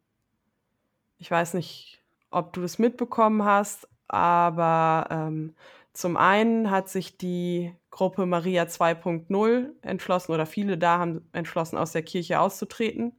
[1.17, 5.55] ich weiß nicht, ob du das mitbekommen hast, aber ähm,
[5.93, 11.93] zum einen hat sich die Gruppe Maria 2.0 entschlossen oder viele da haben entschlossen, aus
[11.93, 13.13] der Kirche auszutreten.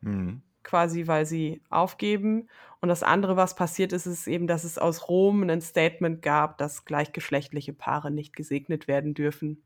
[0.00, 0.42] Mhm.
[0.64, 2.48] Quasi, weil sie aufgeben.
[2.80, 6.58] Und das andere, was passiert ist, ist eben, dass es aus Rom ein Statement gab,
[6.58, 9.62] dass gleichgeschlechtliche Paare nicht gesegnet werden dürfen.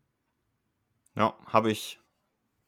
[1.17, 2.01] Ja, habe ich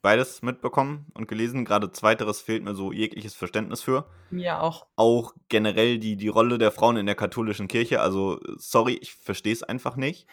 [0.03, 1.65] beides mitbekommen und gelesen.
[1.65, 4.05] Gerade zweiteres fehlt mir so jegliches Verständnis für.
[4.29, 4.85] Mir auch.
[4.95, 8.01] Auch generell die, die Rolle der Frauen in der katholischen Kirche.
[8.01, 10.27] Also, sorry, ich verstehe es einfach nicht.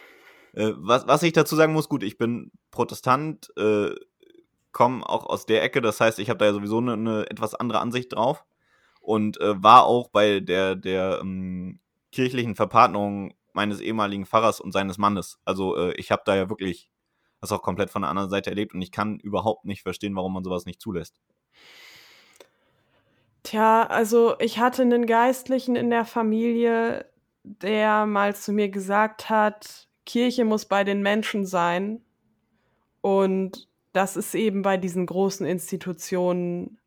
[0.53, 3.95] Äh, was, was ich dazu sagen muss, gut, ich bin Protestant, äh,
[4.73, 7.55] komme auch aus der Ecke, das heißt, ich habe da ja sowieso eine, eine, etwas
[7.55, 8.45] andere Ansicht drauf
[9.01, 11.81] und äh, war auch bei der, der ähm,
[12.13, 15.41] kirchlichen Verpartnerung meines ehemaligen Pfarrers und seines Mannes.
[15.45, 16.91] Also äh, ich habe da ja wirklich
[17.41, 20.33] das auch komplett von der anderen Seite erlebt und ich kann überhaupt nicht verstehen, warum
[20.33, 21.21] man sowas nicht zulässt.
[23.43, 27.07] Tja, also ich hatte einen Geistlichen in der Familie,
[27.43, 32.05] der mal zu mir gesagt hat, Kirche muss bei den Menschen sein.
[33.01, 36.79] Und das ist eben bei diesen großen Institutionen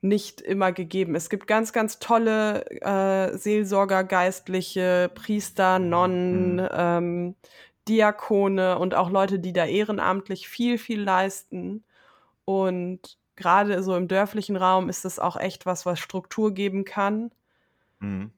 [0.00, 1.14] nicht immer gegeben.
[1.14, 6.68] Es gibt ganz, ganz tolle äh, Seelsorger, Geistliche, Priester, Nonnen, mhm.
[6.72, 7.34] ähm,
[7.88, 11.84] Diakone und auch Leute, die da ehrenamtlich viel, viel leisten.
[12.44, 17.32] Und gerade so im dörflichen Raum ist das auch echt was, was Struktur geben kann.
[17.98, 18.30] Mhm.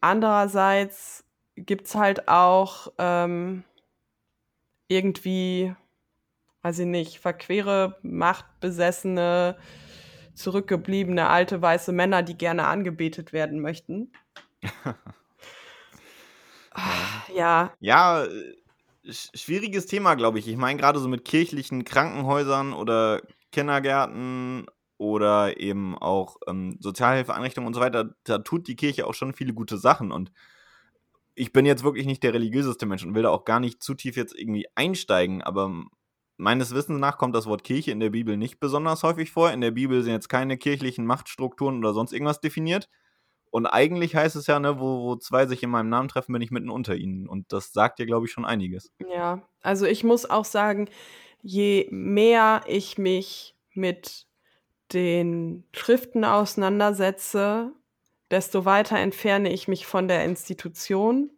[0.00, 1.24] Andererseits
[1.56, 3.64] gibt es halt auch ähm,
[4.88, 5.74] irgendwie,
[6.62, 9.56] weiß ich nicht, verquere, machtbesessene,
[10.34, 14.12] zurückgebliebene alte weiße Männer, die gerne angebetet werden möchten.
[17.34, 17.72] ja.
[17.80, 18.54] Ja, äh,
[19.08, 20.48] schwieriges Thema, glaube ich.
[20.48, 24.66] Ich meine, gerade so mit kirchlichen Krankenhäusern oder Kindergärten
[24.98, 29.54] oder eben auch ähm, Sozialhilfeeinrichtungen und so weiter, da tut die Kirche auch schon viele
[29.54, 30.12] gute Sachen.
[30.12, 30.32] Und
[31.34, 33.94] ich bin jetzt wirklich nicht der religiöseste Mensch und will da auch gar nicht zu
[33.94, 35.84] tief jetzt irgendwie einsteigen, aber
[36.36, 39.52] meines Wissens nach kommt das Wort Kirche in der Bibel nicht besonders häufig vor.
[39.52, 42.88] In der Bibel sind jetzt keine kirchlichen Machtstrukturen oder sonst irgendwas definiert.
[43.54, 46.42] Und eigentlich heißt es ja, ne, wo, wo zwei sich in meinem Namen treffen, bin
[46.42, 47.28] ich mitten unter ihnen.
[47.28, 48.92] Und das sagt dir, glaube ich, schon einiges.
[49.14, 50.88] Ja, also ich muss auch sagen,
[51.40, 54.26] je mehr ich mich mit
[54.92, 57.70] den Schriften auseinandersetze,
[58.28, 61.30] desto weiter entferne ich mich von der Institution.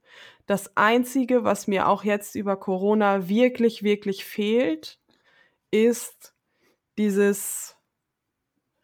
[0.46, 4.98] Das Einzige, was mir auch jetzt über Corona wirklich, wirklich fehlt,
[5.70, 6.34] ist
[6.96, 7.76] dieses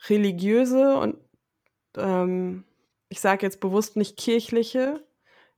[0.07, 1.17] religiöse und
[1.97, 2.65] ähm,
[3.13, 5.05] ich sage jetzt bewusst nicht kirchliche,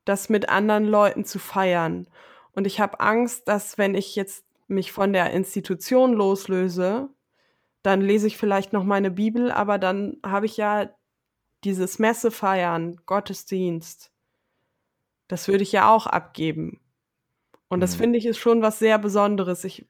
[0.04, 2.08] das mit anderen Leuten zu feiern.
[2.52, 7.08] Und ich habe Angst, dass wenn ich jetzt mich von der Institution loslöse,
[7.84, 10.90] dann lese ich vielleicht noch meine Bibel, aber dann habe ich ja
[11.62, 14.10] dieses Messe feiern, Gottesdienst,
[15.28, 16.80] das würde ich ja auch abgeben.
[17.68, 18.00] Und das mhm.
[18.00, 19.62] finde ich ist schon was sehr Besonderes.
[19.62, 19.86] Ich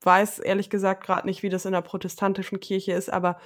[0.00, 3.38] weiß ehrlich gesagt gerade nicht, wie das in der protestantischen Kirche ist, aber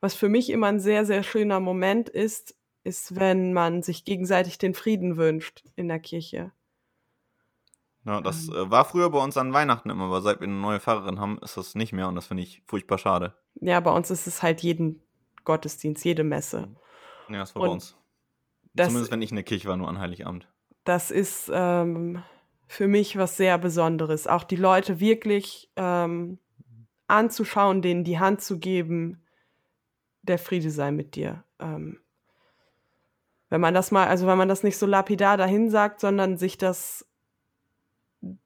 [0.00, 4.58] was für mich immer ein sehr, sehr schöner Moment ist, ist, wenn man sich gegenseitig
[4.58, 6.52] den Frieden wünscht in der Kirche.
[8.04, 8.54] Ja, das ähm.
[8.54, 11.38] äh, war früher bei uns an Weihnachten immer, aber seit wir eine neue Pfarrerin haben,
[11.38, 13.34] ist das nicht mehr und das finde ich furchtbar schade.
[13.60, 15.00] Ja, bei uns ist es halt jeden
[15.44, 16.68] Gottesdienst, jede Messe.
[17.28, 17.34] Mhm.
[17.34, 17.96] Ja, das war Und bei uns.
[18.76, 20.48] Zumindest wenn ich in der Kirche war, nur an Heiligabend.
[20.84, 22.22] Das ist ähm,
[22.66, 24.26] für mich was sehr Besonderes.
[24.26, 26.38] Auch die Leute wirklich ähm,
[27.06, 29.22] anzuschauen, denen die Hand zu geben,
[30.22, 31.44] der Friede sei mit dir.
[31.58, 32.00] Ähm,
[33.52, 36.56] wenn man das mal, also wenn man das nicht so lapidar dahin sagt, sondern sich
[36.56, 37.06] das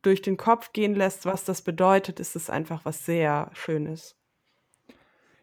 [0.03, 4.16] durch den Kopf gehen lässt, was das bedeutet, ist es einfach was sehr Schönes.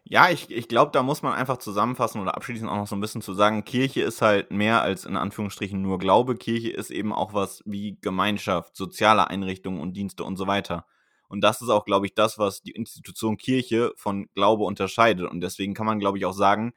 [0.02, 3.00] Ja, ich, ich glaube, da muss man einfach zusammenfassen oder abschließend auch noch so ein
[3.00, 6.36] bisschen zu sagen, Kirche ist halt mehr als in Anführungsstrichen nur Glaube.
[6.36, 10.84] Kirche ist eben auch was wie Gemeinschaft, soziale Einrichtungen und Dienste und so weiter.
[11.26, 15.26] Und das ist auch, glaube ich, das, was die Institution Kirche von Glaube unterscheidet.
[15.30, 16.74] Und deswegen kann man, glaube ich, auch sagen,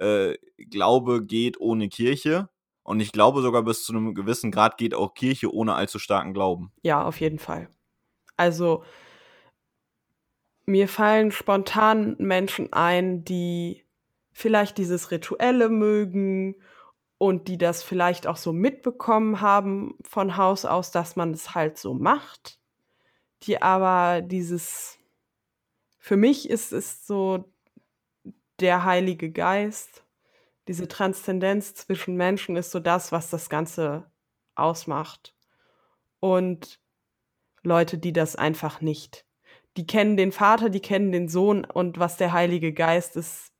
[0.00, 2.48] äh, Glaube geht ohne Kirche.
[2.82, 6.32] Und ich glaube sogar bis zu einem gewissen Grad geht auch Kirche ohne allzu starken
[6.32, 6.72] Glauben.
[6.82, 7.68] Ja, auf jeden Fall.
[8.36, 8.82] Also
[10.66, 13.84] mir fallen spontan Menschen ein, die
[14.32, 16.56] vielleicht dieses Rituelle mögen
[17.18, 21.76] und die das vielleicht auch so mitbekommen haben von Haus aus, dass man es halt
[21.76, 22.58] so macht,
[23.42, 24.98] die aber dieses,
[25.98, 27.52] für mich ist es so
[28.60, 30.04] der Heilige Geist,
[30.68, 34.10] diese Transzendenz zwischen Menschen ist so das, was das Ganze
[34.54, 35.34] ausmacht.
[36.20, 36.80] Und
[37.62, 39.24] Leute, die das einfach nicht
[39.76, 43.52] die kennen den Vater, die kennen den Sohn und was der Heilige Geist ist,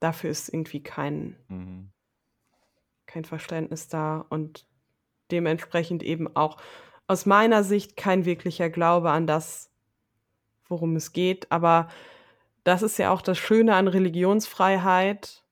[0.00, 1.90] dafür ist irgendwie kein, mhm.
[3.06, 4.66] kein Verständnis da und
[5.30, 6.58] dementsprechend eben auch
[7.06, 9.70] aus meiner Sicht kein wirklicher Glaube an das,
[10.68, 11.50] worum es geht.
[11.50, 11.88] Aber
[12.64, 15.44] das ist ja auch das Schöne an Religionsfreiheit.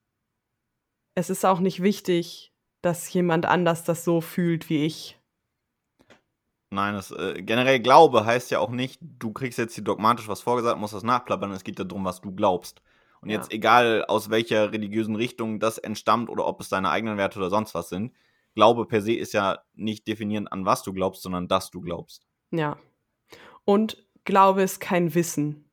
[1.15, 5.19] Es ist auch nicht wichtig, dass jemand anders das so fühlt wie ich.
[6.73, 10.41] Nein, das, äh, generell Glaube heißt ja auch nicht, du kriegst jetzt hier dogmatisch was
[10.41, 11.51] vorgesagt, musst das nachplappern.
[11.51, 12.81] Es geht ja darum, was du glaubst.
[13.21, 13.37] Und ja.
[13.37, 17.51] jetzt egal, aus welcher religiösen Richtung das entstammt oder ob es deine eigenen Werte oder
[17.51, 18.13] sonst was sind,
[18.55, 22.27] Glaube per se ist ja nicht definierend an was du glaubst, sondern dass du glaubst.
[22.51, 22.79] Ja.
[23.65, 25.70] Und Glaube ist kein Wissen.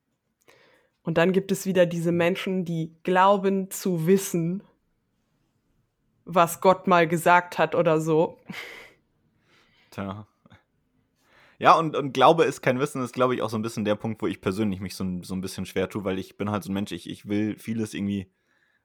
[1.08, 4.62] Und dann gibt es wieder diese Menschen, die glauben zu wissen,
[6.26, 8.38] was Gott mal gesagt hat oder so.
[9.90, 10.28] Tja.
[11.60, 13.96] Ja, und, und Glaube ist kein Wissen, ist, glaube ich, auch so ein bisschen der
[13.96, 16.66] Punkt, wo ich persönlich mich so, so ein bisschen schwer tue, weil ich bin halt
[16.66, 18.30] so ein Mensch, ich, ich will vieles irgendwie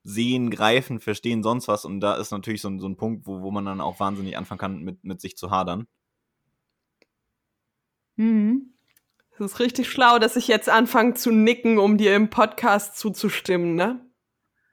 [0.05, 1.85] sehen, greifen, verstehen, sonst was.
[1.85, 4.39] Und da ist natürlich so ein, so ein Punkt, wo, wo man dann auch wahnsinnig
[4.39, 5.89] anfangen kann, mit, mit sich zu hadern.
[8.15, 8.73] Mhm.
[9.44, 13.74] Es ist richtig schlau, dass ich jetzt anfange zu nicken, um dir im Podcast zuzustimmen,
[13.74, 14.05] ne?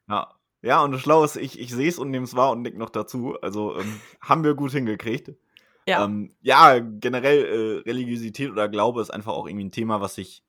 [0.07, 0.35] Ja.
[0.61, 2.77] Ja, und das Schlau ist, ich, ich sehe es und nehme es wahr und nick
[2.77, 3.37] noch dazu.
[3.41, 5.31] Also ähm, haben wir gut hingekriegt.
[5.87, 10.15] Ja, ähm, ja generell äh, Religiosität oder Glaube ist einfach auch irgendwie ein Thema, was
[10.15, 10.43] sich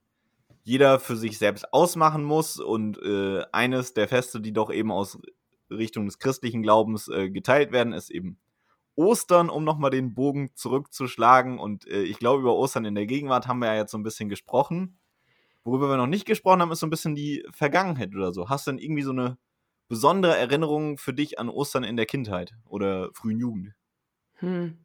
[0.65, 2.59] jeder für sich selbst ausmachen muss.
[2.59, 5.19] Und äh, eines der Feste, die doch eben aus
[5.71, 8.39] Richtung des christlichen Glaubens äh, geteilt werden, ist eben
[9.01, 11.59] Ostern, um nochmal den Bogen zurückzuschlagen.
[11.59, 14.03] Und äh, ich glaube, über Ostern in der Gegenwart haben wir ja jetzt so ein
[14.03, 14.99] bisschen gesprochen.
[15.65, 18.49] Worüber wir noch nicht gesprochen haben, ist so ein bisschen die Vergangenheit oder so.
[18.49, 19.39] Hast du denn irgendwie so eine
[19.89, 23.75] besondere Erinnerung für dich an Ostern in der Kindheit oder frühen Jugend?
[24.35, 24.79] Hm.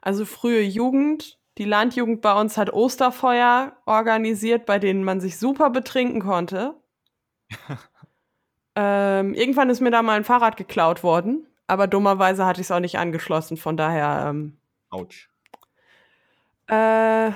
[0.00, 5.70] Also frühe Jugend, die Landjugend bei uns hat Osterfeuer organisiert, bei denen man sich super
[5.70, 6.74] betrinken konnte.
[8.76, 12.70] ähm, irgendwann ist mir da mal ein Fahrrad geklaut worden, aber dummerweise hatte ich es
[12.70, 14.26] auch nicht angeschlossen, von daher.
[14.28, 14.58] Ähm,
[14.90, 15.30] Autsch.
[16.68, 17.30] Äh,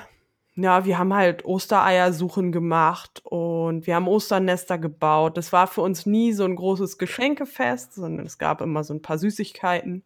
[0.57, 5.38] ja, wir haben halt Ostereiersuchen gemacht und wir haben Osternester gebaut.
[5.38, 9.01] Das war für uns nie so ein großes Geschenkefest, sondern es gab immer so ein
[9.01, 10.05] paar Süßigkeiten.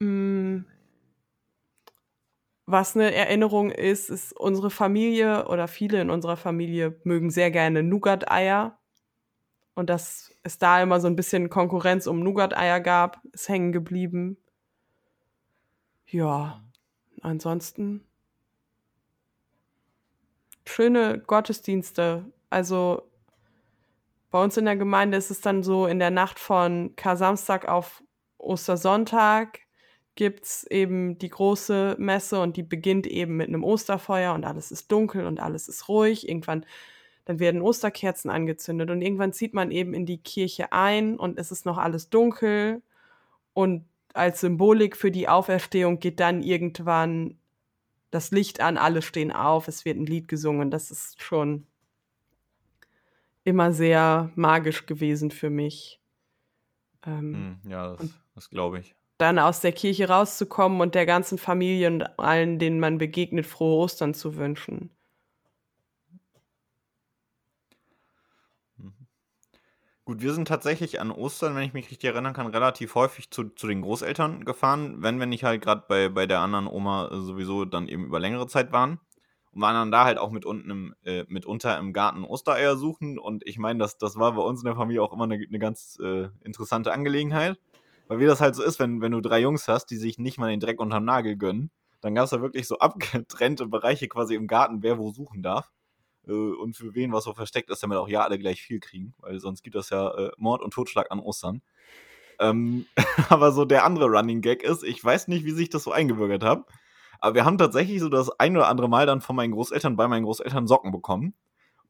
[0.00, 0.60] Mm,
[2.66, 7.82] was eine Erinnerung ist, ist unsere Familie oder viele in unserer Familie mögen sehr gerne
[7.82, 8.78] Nougat-Eier.
[9.74, 14.36] Und dass es da immer so ein bisschen Konkurrenz um Nougat-Eier gab, ist hängen geblieben.
[16.06, 16.62] Ja,
[17.22, 18.06] ansonsten
[20.66, 22.24] schöne Gottesdienste.
[22.50, 23.02] Also
[24.30, 28.02] bei uns in der Gemeinde ist es dann so in der Nacht von Kar-Samstag auf
[28.38, 29.60] Ostersonntag
[30.16, 34.70] gibt es eben die große Messe und die beginnt eben mit einem Osterfeuer und alles
[34.70, 36.28] ist dunkel und alles ist ruhig.
[36.28, 36.64] Irgendwann,
[37.24, 41.50] dann werden Osterkerzen angezündet und irgendwann zieht man eben in die Kirche ein und es
[41.50, 42.82] ist noch alles dunkel
[43.52, 47.38] und als Symbolik für die Auferstehung geht dann irgendwann
[48.10, 50.70] das Licht an, alle stehen auf, es wird ein Lied gesungen.
[50.70, 51.66] Das ist schon
[53.42, 56.00] immer sehr magisch gewesen für mich.
[57.04, 61.38] Ähm, hm, ja, das, das glaube ich dann aus der Kirche rauszukommen und der ganzen
[61.38, 64.90] Familie und allen, denen man begegnet, frohe Ostern zu wünschen.
[70.06, 73.48] Gut, wir sind tatsächlich an Ostern, wenn ich mich richtig erinnern kann, relativ häufig zu,
[73.48, 77.64] zu den Großeltern gefahren, wenn wir nicht halt gerade bei, bei der anderen Oma sowieso
[77.64, 79.00] dann eben über längere Zeit waren.
[79.52, 83.18] Und waren dann da halt auch mit unten im, äh, mitunter im Garten Ostereier suchen.
[83.18, 85.58] Und ich meine, das, das war bei uns in der Familie auch immer eine, eine
[85.58, 87.58] ganz äh, interessante Angelegenheit.
[88.08, 90.36] Weil wie das halt so ist, wenn, wenn du drei Jungs hast, die sich nicht
[90.36, 91.70] mal den Dreck unterm Nagel gönnen,
[92.02, 95.70] dann gab es da wirklich so abgetrennte Bereiche quasi im Garten, wer wo suchen darf.
[96.26, 99.14] Äh, und für wen was so versteckt ist, damit auch ja alle gleich viel kriegen,
[99.18, 101.62] weil sonst gibt es ja äh, Mord und Totschlag an Ostern.
[102.38, 102.86] Ähm,
[103.28, 106.44] aber so der andere Running Gag ist, ich weiß nicht, wie sich das so eingebürgert
[106.44, 106.64] hat,
[107.20, 110.08] aber wir haben tatsächlich so das ein oder andere Mal dann von meinen Großeltern bei
[110.08, 111.34] meinen Großeltern Socken bekommen.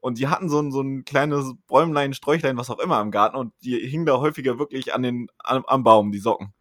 [0.01, 3.37] Und die hatten so ein, so ein kleines Bäumlein, Sträuchlein, was auch immer im Garten
[3.37, 6.53] und die hingen da häufiger wirklich an den, am, am Baum, die Socken.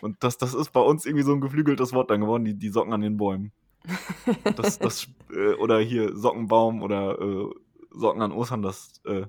[0.00, 2.68] Und das, das ist bei uns irgendwie so ein geflügeltes Wort dann geworden, die, die
[2.68, 3.52] Socken an den Bäumen.
[4.56, 7.50] Das, das, äh, oder hier Sockenbaum oder äh,
[7.90, 9.26] Socken an Ostern, das äh,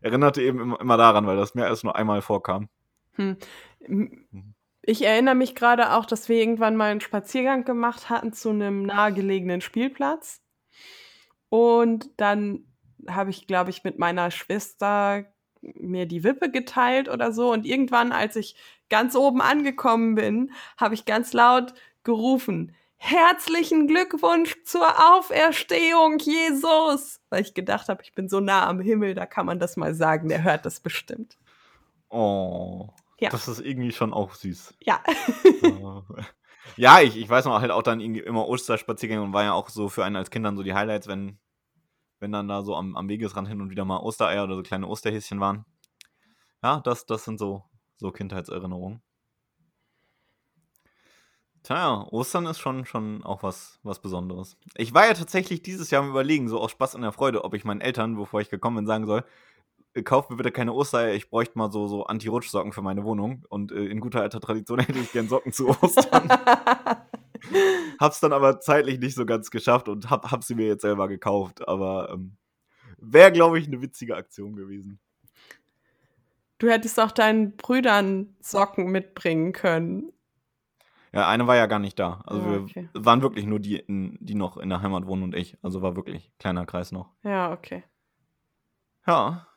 [0.00, 2.68] erinnerte eben immer, immer daran, weil das mehr als nur einmal vorkam.
[3.12, 3.36] Hm.
[4.82, 8.82] Ich erinnere mich gerade auch, dass wir irgendwann mal einen Spaziergang gemacht hatten zu einem
[8.84, 10.40] nahegelegenen Spielplatz.
[11.50, 12.64] Und dann
[13.06, 15.24] habe ich, glaube ich, mit meiner Schwester
[15.60, 17.52] mir die Wippe geteilt oder so.
[17.52, 18.56] Und irgendwann, als ich
[18.88, 24.86] ganz oben angekommen bin, habe ich ganz laut gerufen, herzlichen Glückwunsch zur
[25.16, 27.20] Auferstehung, Jesus!
[27.30, 29.94] Weil ich gedacht habe, ich bin so nah am Himmel, da kann man das mal
[29.94, 31.38] sagen, der hört das bestimmt.
[32.10, 32.88] Oh,
[33.20, 33.30] ja.
[33.30, 34.74] das ist irgendwie schon auch süß.
[34.80, 35.02] Ja.
[36.76, 39.68] ja, ich, ich weiß noch halt auch dann irgendwie immer Osterspaziergänge und war ja auch
[39.68, 41.38] so für einen als Kind dann so die Highlights, wenn,
[42.18, 44.88] wenn dann da so am, am Wegesrand hin und wieder mal Ostereier oder so kleine
[44.88, 45.64] Osterhäschen waren.
[46.62, 47.64] Ja, das, das sind so,
[47.96, 49.02] so Kindheitserinnerungen.
[51.62, 54.56] Tja, Ostern ist schon, schon auch was, was Besonderes.
[54.76, 57.54] Ich war ja tatsächlich dieses Jahr am Überlegen, so aus Spaß und der Freude, ob
[57.54, 59.24] ich meinen Eltern, bevor ich gekommen bin, sagen soll,
[59.94, 63.44] äh, kauft mir bitte keine Ostereier, ich bräuchte mal so, so Anti-Rutschsocken für meine Wohnung.
[63.48, 66.28] Und äh, in guter alter Tradition hätte ich gern Socken zu Ostern.
[68.00, 71.08] hab's dann aber zeitlich nicht so ganz geschafft und hab, hab sie mir jetzt selber
[71.08, 71.66] gekauft.
[71.66, 72.36] Aber ähm,
[72.98, 75.00] wäre, glaube ich, eine witzige Aktion gewesen.
[76.58, 80.12] Du hättest auch deinen Brüdern Socken mitbringen können.
[81.18, 82.22] Ja, eine war ja gar nicht da.
[82.26, 82.88] Also ja, okay.
[82.92, 85.58] wir waren wirklich nur die, die noch in der Heimat wohnen und ich.
[85.62, 87.10] Also war wirklich kleiner Kreis noch.
[87.24, 87.82] Ja, okay.
[89.04, 89.48] Ja.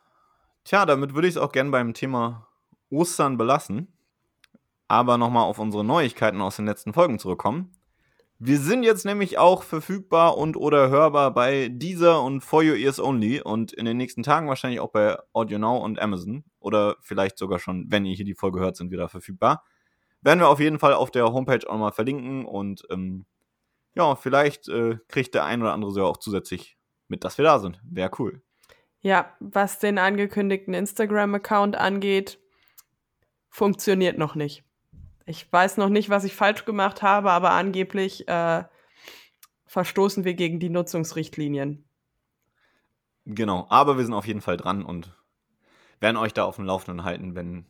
[0.64, 2.48] Tja, damit würde ich es auch gern beim Thema
[2.90, 3.96] Ostern belassen.
[4.88, 7.70] Aber nochmal auf unsere Neuigkeiten aus den letzten Folgen zurückkommen.
[8.40, 12.98] Wir sind jetzt nämlich auch verfügbar und oder hörbar bei Deezer und For Your Ears
[12.98, 17.38] Only und in den nächsten Tagen wahrscheinlich auch bei Audio Now und Amazon oder vielleicht
[17.38, 19.62] sogar schon, wenn ihr hier die Folge hört, sind wir da verfügbar.
[20.22, 23.26] Werden wir auf jeden Fall auf der Homepage auch mal verlinken und ähm,
[23.94, 27.58] ja, vielleicht äh, kriegt der ein oder andere so auch zusätzlich mit, dass wir da
[27.58, 27.80] sind.
[27.84, 28.42] Wäre cool.
[29.00, 32.38] Ja, was den angekündigten Instagram-Account angeht,
[33.48, 34.64] funktioniert noch nicht.
[35.26, 38.64] Ich weiß noch nicht, was ich falsch gemacht habe, aber angeblich äh,
[39.66, 41.84] verstoßen wir gegen die Nutzungsrichtlinien.
[43.24, 45.16] Genau, aber wir sind auf jeden Fall dran und
[46.00, 47.66] werden euch da auf dem Laufenden halten, wenn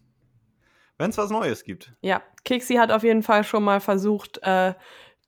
[0.99, 1.93] wenn es was Neues gibt.
[2.01, 4.75] Ja, Kixi hat auf jeden Fall schon mal versucht, äh,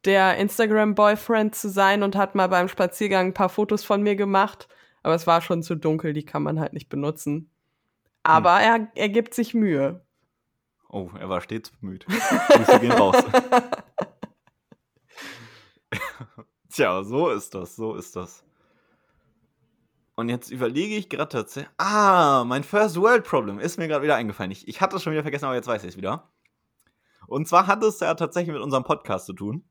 [0.04, 4.68] der Instagram-Boyfriend zu sein und hat mal beim Spaziergang ein paar Fotos von mir gemacht.
[5.02, 7.50] Aber es war schon zu dunkel, die kann man halt nicht benutzen.
[8.22, 8.64] Aber hm.
[8.64, 10.04] er, er gibt sich Mühe.
[10.88, 12.06] Oh, er war stets bemüht.
[12.06, 13.16] Grüße gehen raus.
[16.70, 18.44] Tja, so ist das, so ist das.
[20.16, 21.72] Und jetzt überlege ich gerade tatsächlich.
[21.76, 24.52] Ah, mein First World Problem ist mir gerade wieder eingefallen.
[24.52, 26.30] Ich, ich hatte es schon wieder vergessen, aber jetzt weiß ich es wieder.
[27.26, 29.64] Und zwar hat es ja tatsächlich mit unserem Podcast zu tun.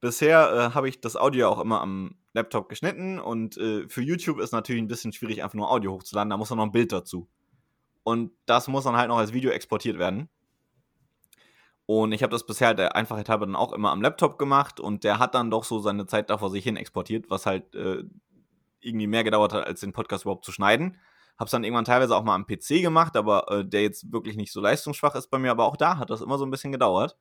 [0.00, 4.38] Bisher äh, habe ich das Audio auch immer am Laptop geschnitten und äh, für YouTube
[4.38, 6.30] ist natürlich ein bisschen schwierig, einfach nur Audio hochzuladen.
[6.30, 7.28] Da muss dann noch ein Bild dazu.
[8.02, 10.30] Und das muss dann halt noch als Video exportiert werden.
[11.84, 15.02] Und ich habe das bisher der Einfachheit halber dann auch immer am Laptop gemacht und
[15.02, 18.04] der hat dann doch so seine Zeit da vor sich hin exportiert, was halt äh,
[18.80, 20.98] irgendwie mehr gedauert hat, als den Podcast überhaupt zu schneiden.
[21.38, 24.52] Hab's dann irgendwann teilweise auch mal am PC gemacht, aber äh, der jetzt wirklich nicht
[24.52, 27.16] so leistungsschwach ist bei mir, aber auch da hat das immer so ein bisschen gedauert.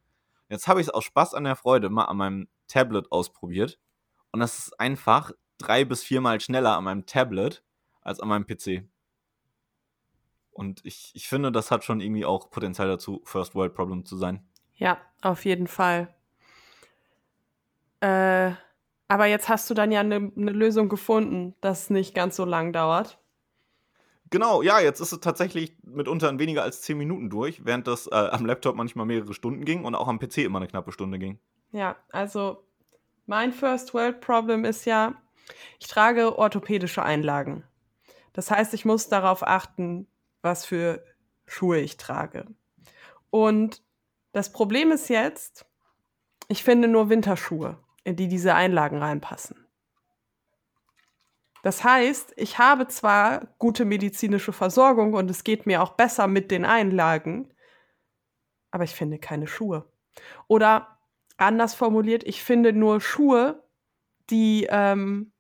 [0.50, 3.80] Jetzt habe ich es aus Spaß an der Freude mal an meinem Tablet ausprobiert.
[4.32, 7.64] Und das ist einfach drei bis viermal schneller an meinem Tablet
[8.02, 8.84] als an meinem PC.
[10.52, 14.18] Und ich, ich finde, das hat schon irgendwie auch Potenzial dazu, First World Problem zu
[14.18, 14.46] sein.
[14.76, 16.14] Ja, auf jeden Fall.
[18.02, 18.52] Äh,
[19.10, 22.72] aber jetzt hast du dann ja eine ne Lösung gefunden, das nicht ganz so lang
[22.72, 23.18] dauert.
[24.30, 28.06] Genau, ja, jetzt ist es tatsächlich mitunter in weniger als zehn Minuten durch, während das
[28.06, 31.18] äh, am Laptop manchmal mehrere Stunden ging und auch am PC immer eine knappe Stunde
[31.18, 31.40] ging.
[31.72, 32.64] Ja, also
[33.26, 35.16] mein First World Problem ist ja,
[35.80, 37.64] ich trage orthopädische Einlagen.
[38.34, 40.08] Das heißt, ich muss darauf achten,
[40.44, 41.04] was für
[41.48, 42.46] Schuhe ich trage.
[43.32, 43.82] Und
[44.34, 45.66] das Problem ist jetzt,
[46.48, 49.66] ich finde nur Winterschuhe in die diese Einlagen reinpassen.
[51.62, 56.52] Das heißt, ich habe zwar gute medizinische Versorgung und es geht mir auch besser mit
[56.52, 57.54] den Einlagen,
[58.72, 59.92] aber ich finde keine Schuhe.
[60.48, 61.00] Oder
[61.38, 63.64] anders formuliert, ich finde nur Schuhe,
[64.30, 65.34] die ähm,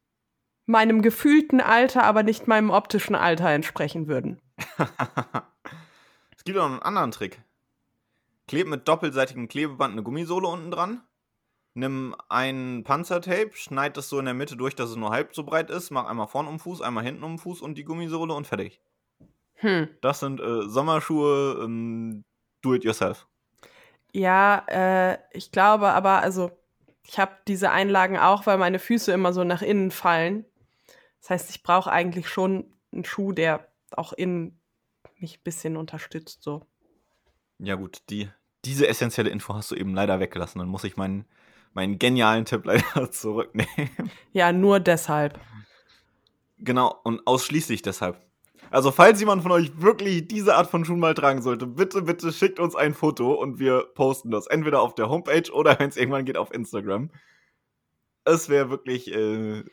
[0.65, 4.41] meinem gefühlten Alter, aber nicht meinem optischen Alter entsprechen würden.
[6.35, 7.41] es gibt auch noch einen anderen Trick.
[8.47, 11.03] Kleb mit doppelseitigem Klebeband eine Gummisohle unten dran.
[11.73, 15.43] Nimm ein Panzertape, schneid das so in der Mitte durch, dass es nur halb so
[15.43, 15.91] breit ist.
[15.91, 18.47] Mach einmal vorne um den Fuß, einmal hinten um den Fuß und die Gummisohle und
[18.47, 18.81] fertig.
[19.55, 19.89] Hm.
[20.01, 22.23] Das sind äh, Sommerschuhe, ähm,
[22.61, 23.27] do it yourself.
[24.11, 26.51] Ja, äh, ich glaube aber, also
[27.05, 30.45] ich habe diese Einlagen auch, weil meine Füße immer so nach innen fallen.
[31.21, 34.59] Das heißt, ich brauche eigentlich schon einen Schuh, der auch innen
[35.17, 36.43] mich ein bisschen unterstützt.
[36.43, 36.65] So.
[37.59, 38.29] Ja, gut, die,
[38.65, 40.59] diese essentielle Info hast du eben leider weggelassen.
[40.59, 41.25] Dann muss ich meinen,
[41.79, 44.11] meinen genialen Tipp leider zurücknehmen.
[44.33, 45.39] Ja, nur deshalb.
[46.57, 48.19] Genau, und ausschließlich deshalb.
[48.69, 52.33] Also, falls jemand von euch wirklich diese Art von Schuhen mal tragen sollte, bitte, bitte
[52.33, 54.45] schickt uns ein Foto und wir posten das.
[54.45, 57.11] Entweder auf der Homepage oder wenn es irgendwann geht auf Instagram.
[58.25, 59.63] Es wäre wirklich äh,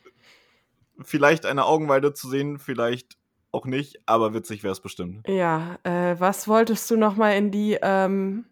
[1.02, 3.18] vielleicht eine Augenweide zu sehen, vielleicht
[3.50, 5.28] auch nicht, aber witzig wäre es bestimmt.
[5.28, 8.46] Ja, äh, was wolltest du noch mal in die ähm,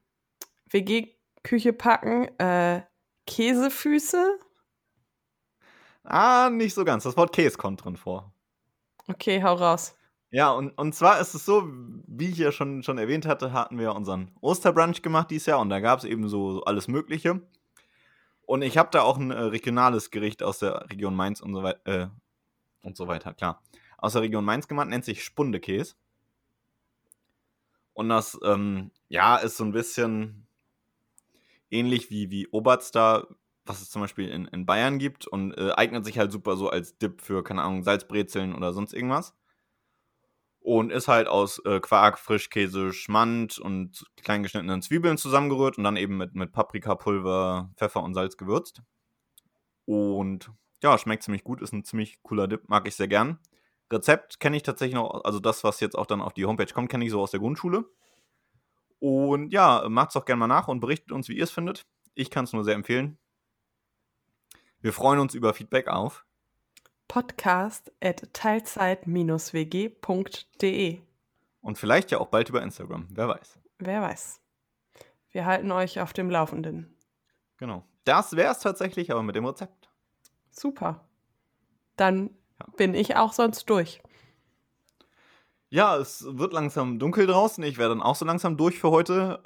[0.71, 2.29] WG-Küche packen?
[2.39, 2.83] Äh,
[3.27, 4.39] Käsefüße?
[6.05, 7.05] Ah, nicht so ganz.
[7.05, 8.33] Das Wort Käse kommt drin vor.
[9.09, 9.97] Okay, hau raus.
[10.31, 11.69] Ja, und, und zwar ist es so,
[12.07, 15.71] wie ich ja schon, schon erwähnt hatte, hatten wir unseren Osterbrunch gemacht dieses Jahr und
[15.71, 17.41] da gab es eben so, so, alles Mögliche.
[18.47, 21.63] Und ich habe da auch ein äh, regionales Gericht aus der Region Mainz und so,
[21.63, 22.09] wei äh,
[22.83, 23.63] und so weiter, klar.
[23.97, 25.95] Aus der Region Mainz gemacht, nennt sich Spundekäse.
[27.93, 30.44] Und das, ähm, ja, ist so ein bisschen
[31.75, 33.29] ähnlich wie, wie Oberster,
[33.67, 36.69] was es zum Beispiel in, in Bayern gibt und äh, eignet sich halt super so
[36.69, 39.35] als Dip für, keine Ahnung, Salzbrezeln oder sonst irgendwas
[40.65, 46.17] und ist halt aus äh, Quark, Frischkäse, Schmand und kleingeschnittenen Zwiebeln zusammengerührt und dann eben
[46.17, 48.81] mit, mit Paprikapulver, Pfeffer und Salz gewürzt.
[49.85, 50.51] Und
[50.83, 53.39] ja, schmeckt ziemlich gut, ist ein ziemlich cooler Dip, mag ich sehr gern.
[53.93, 56.89] Rezept kenne ich tatsächlich noch, also das, was jetzt auch dann auf die Homepage kommt,
[56.89, 57.85] kenne ich so aus der Grundschule.
[59.05, 61.87] Und ja, macht es doch gerne mal nach und berichtet uns, wie ihr es findet.
[62.15, 63.19] Ich kann es nur sehr empfehlen.
[64.81, 66.25] Wir freuen uns über Feedback auf
[67.07, 71.01] podcast at teilzeit-wg.de.
[71.61, 73.59] Und vielleicht ja auch bald über Instagram, wer weiß.
[73.79, 74.41] Wer weiß.
[75.33, 76.97] Wir halten euch auf dem Laufenden.
[77.59, 77.85] Genau.
[78.05, 79.91] Das wäre es tatsächlich, aber mit dem Rezept.
[80.51, 81.07] Super.
[81.97, 82.69] Dann ja.
[82.79, 84.01] bin ich auch sonst durch.
[85.75, 87.65] Ja, es wird langsam dunkel draußen.
[87.65, 89.43] Ich werde dann auch so langsam durch für heute.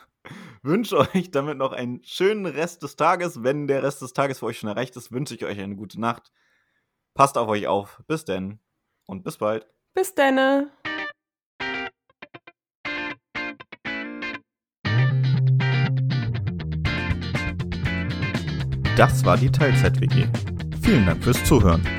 [0.62, 3.42] wünsche euch damit noch einen schönen Rest des Tages.
[3.42, 6.00] Wenn der Rest des Tages für euch schon erreicht ist, wünsche ich euch eine gute
[6.00, 6.32] Nacht.
[7.12, 8.02] Passt auf euch auf.
[8.06, 8.60] Bis denn
[9.04, 9.66] und bis bald.
[9.92, 10.70] Bis denne.
[18.96, 20.28] Das war die Teilzeit-WG.
[20.80, 21.97] Vielen Dank fürs Zuhören.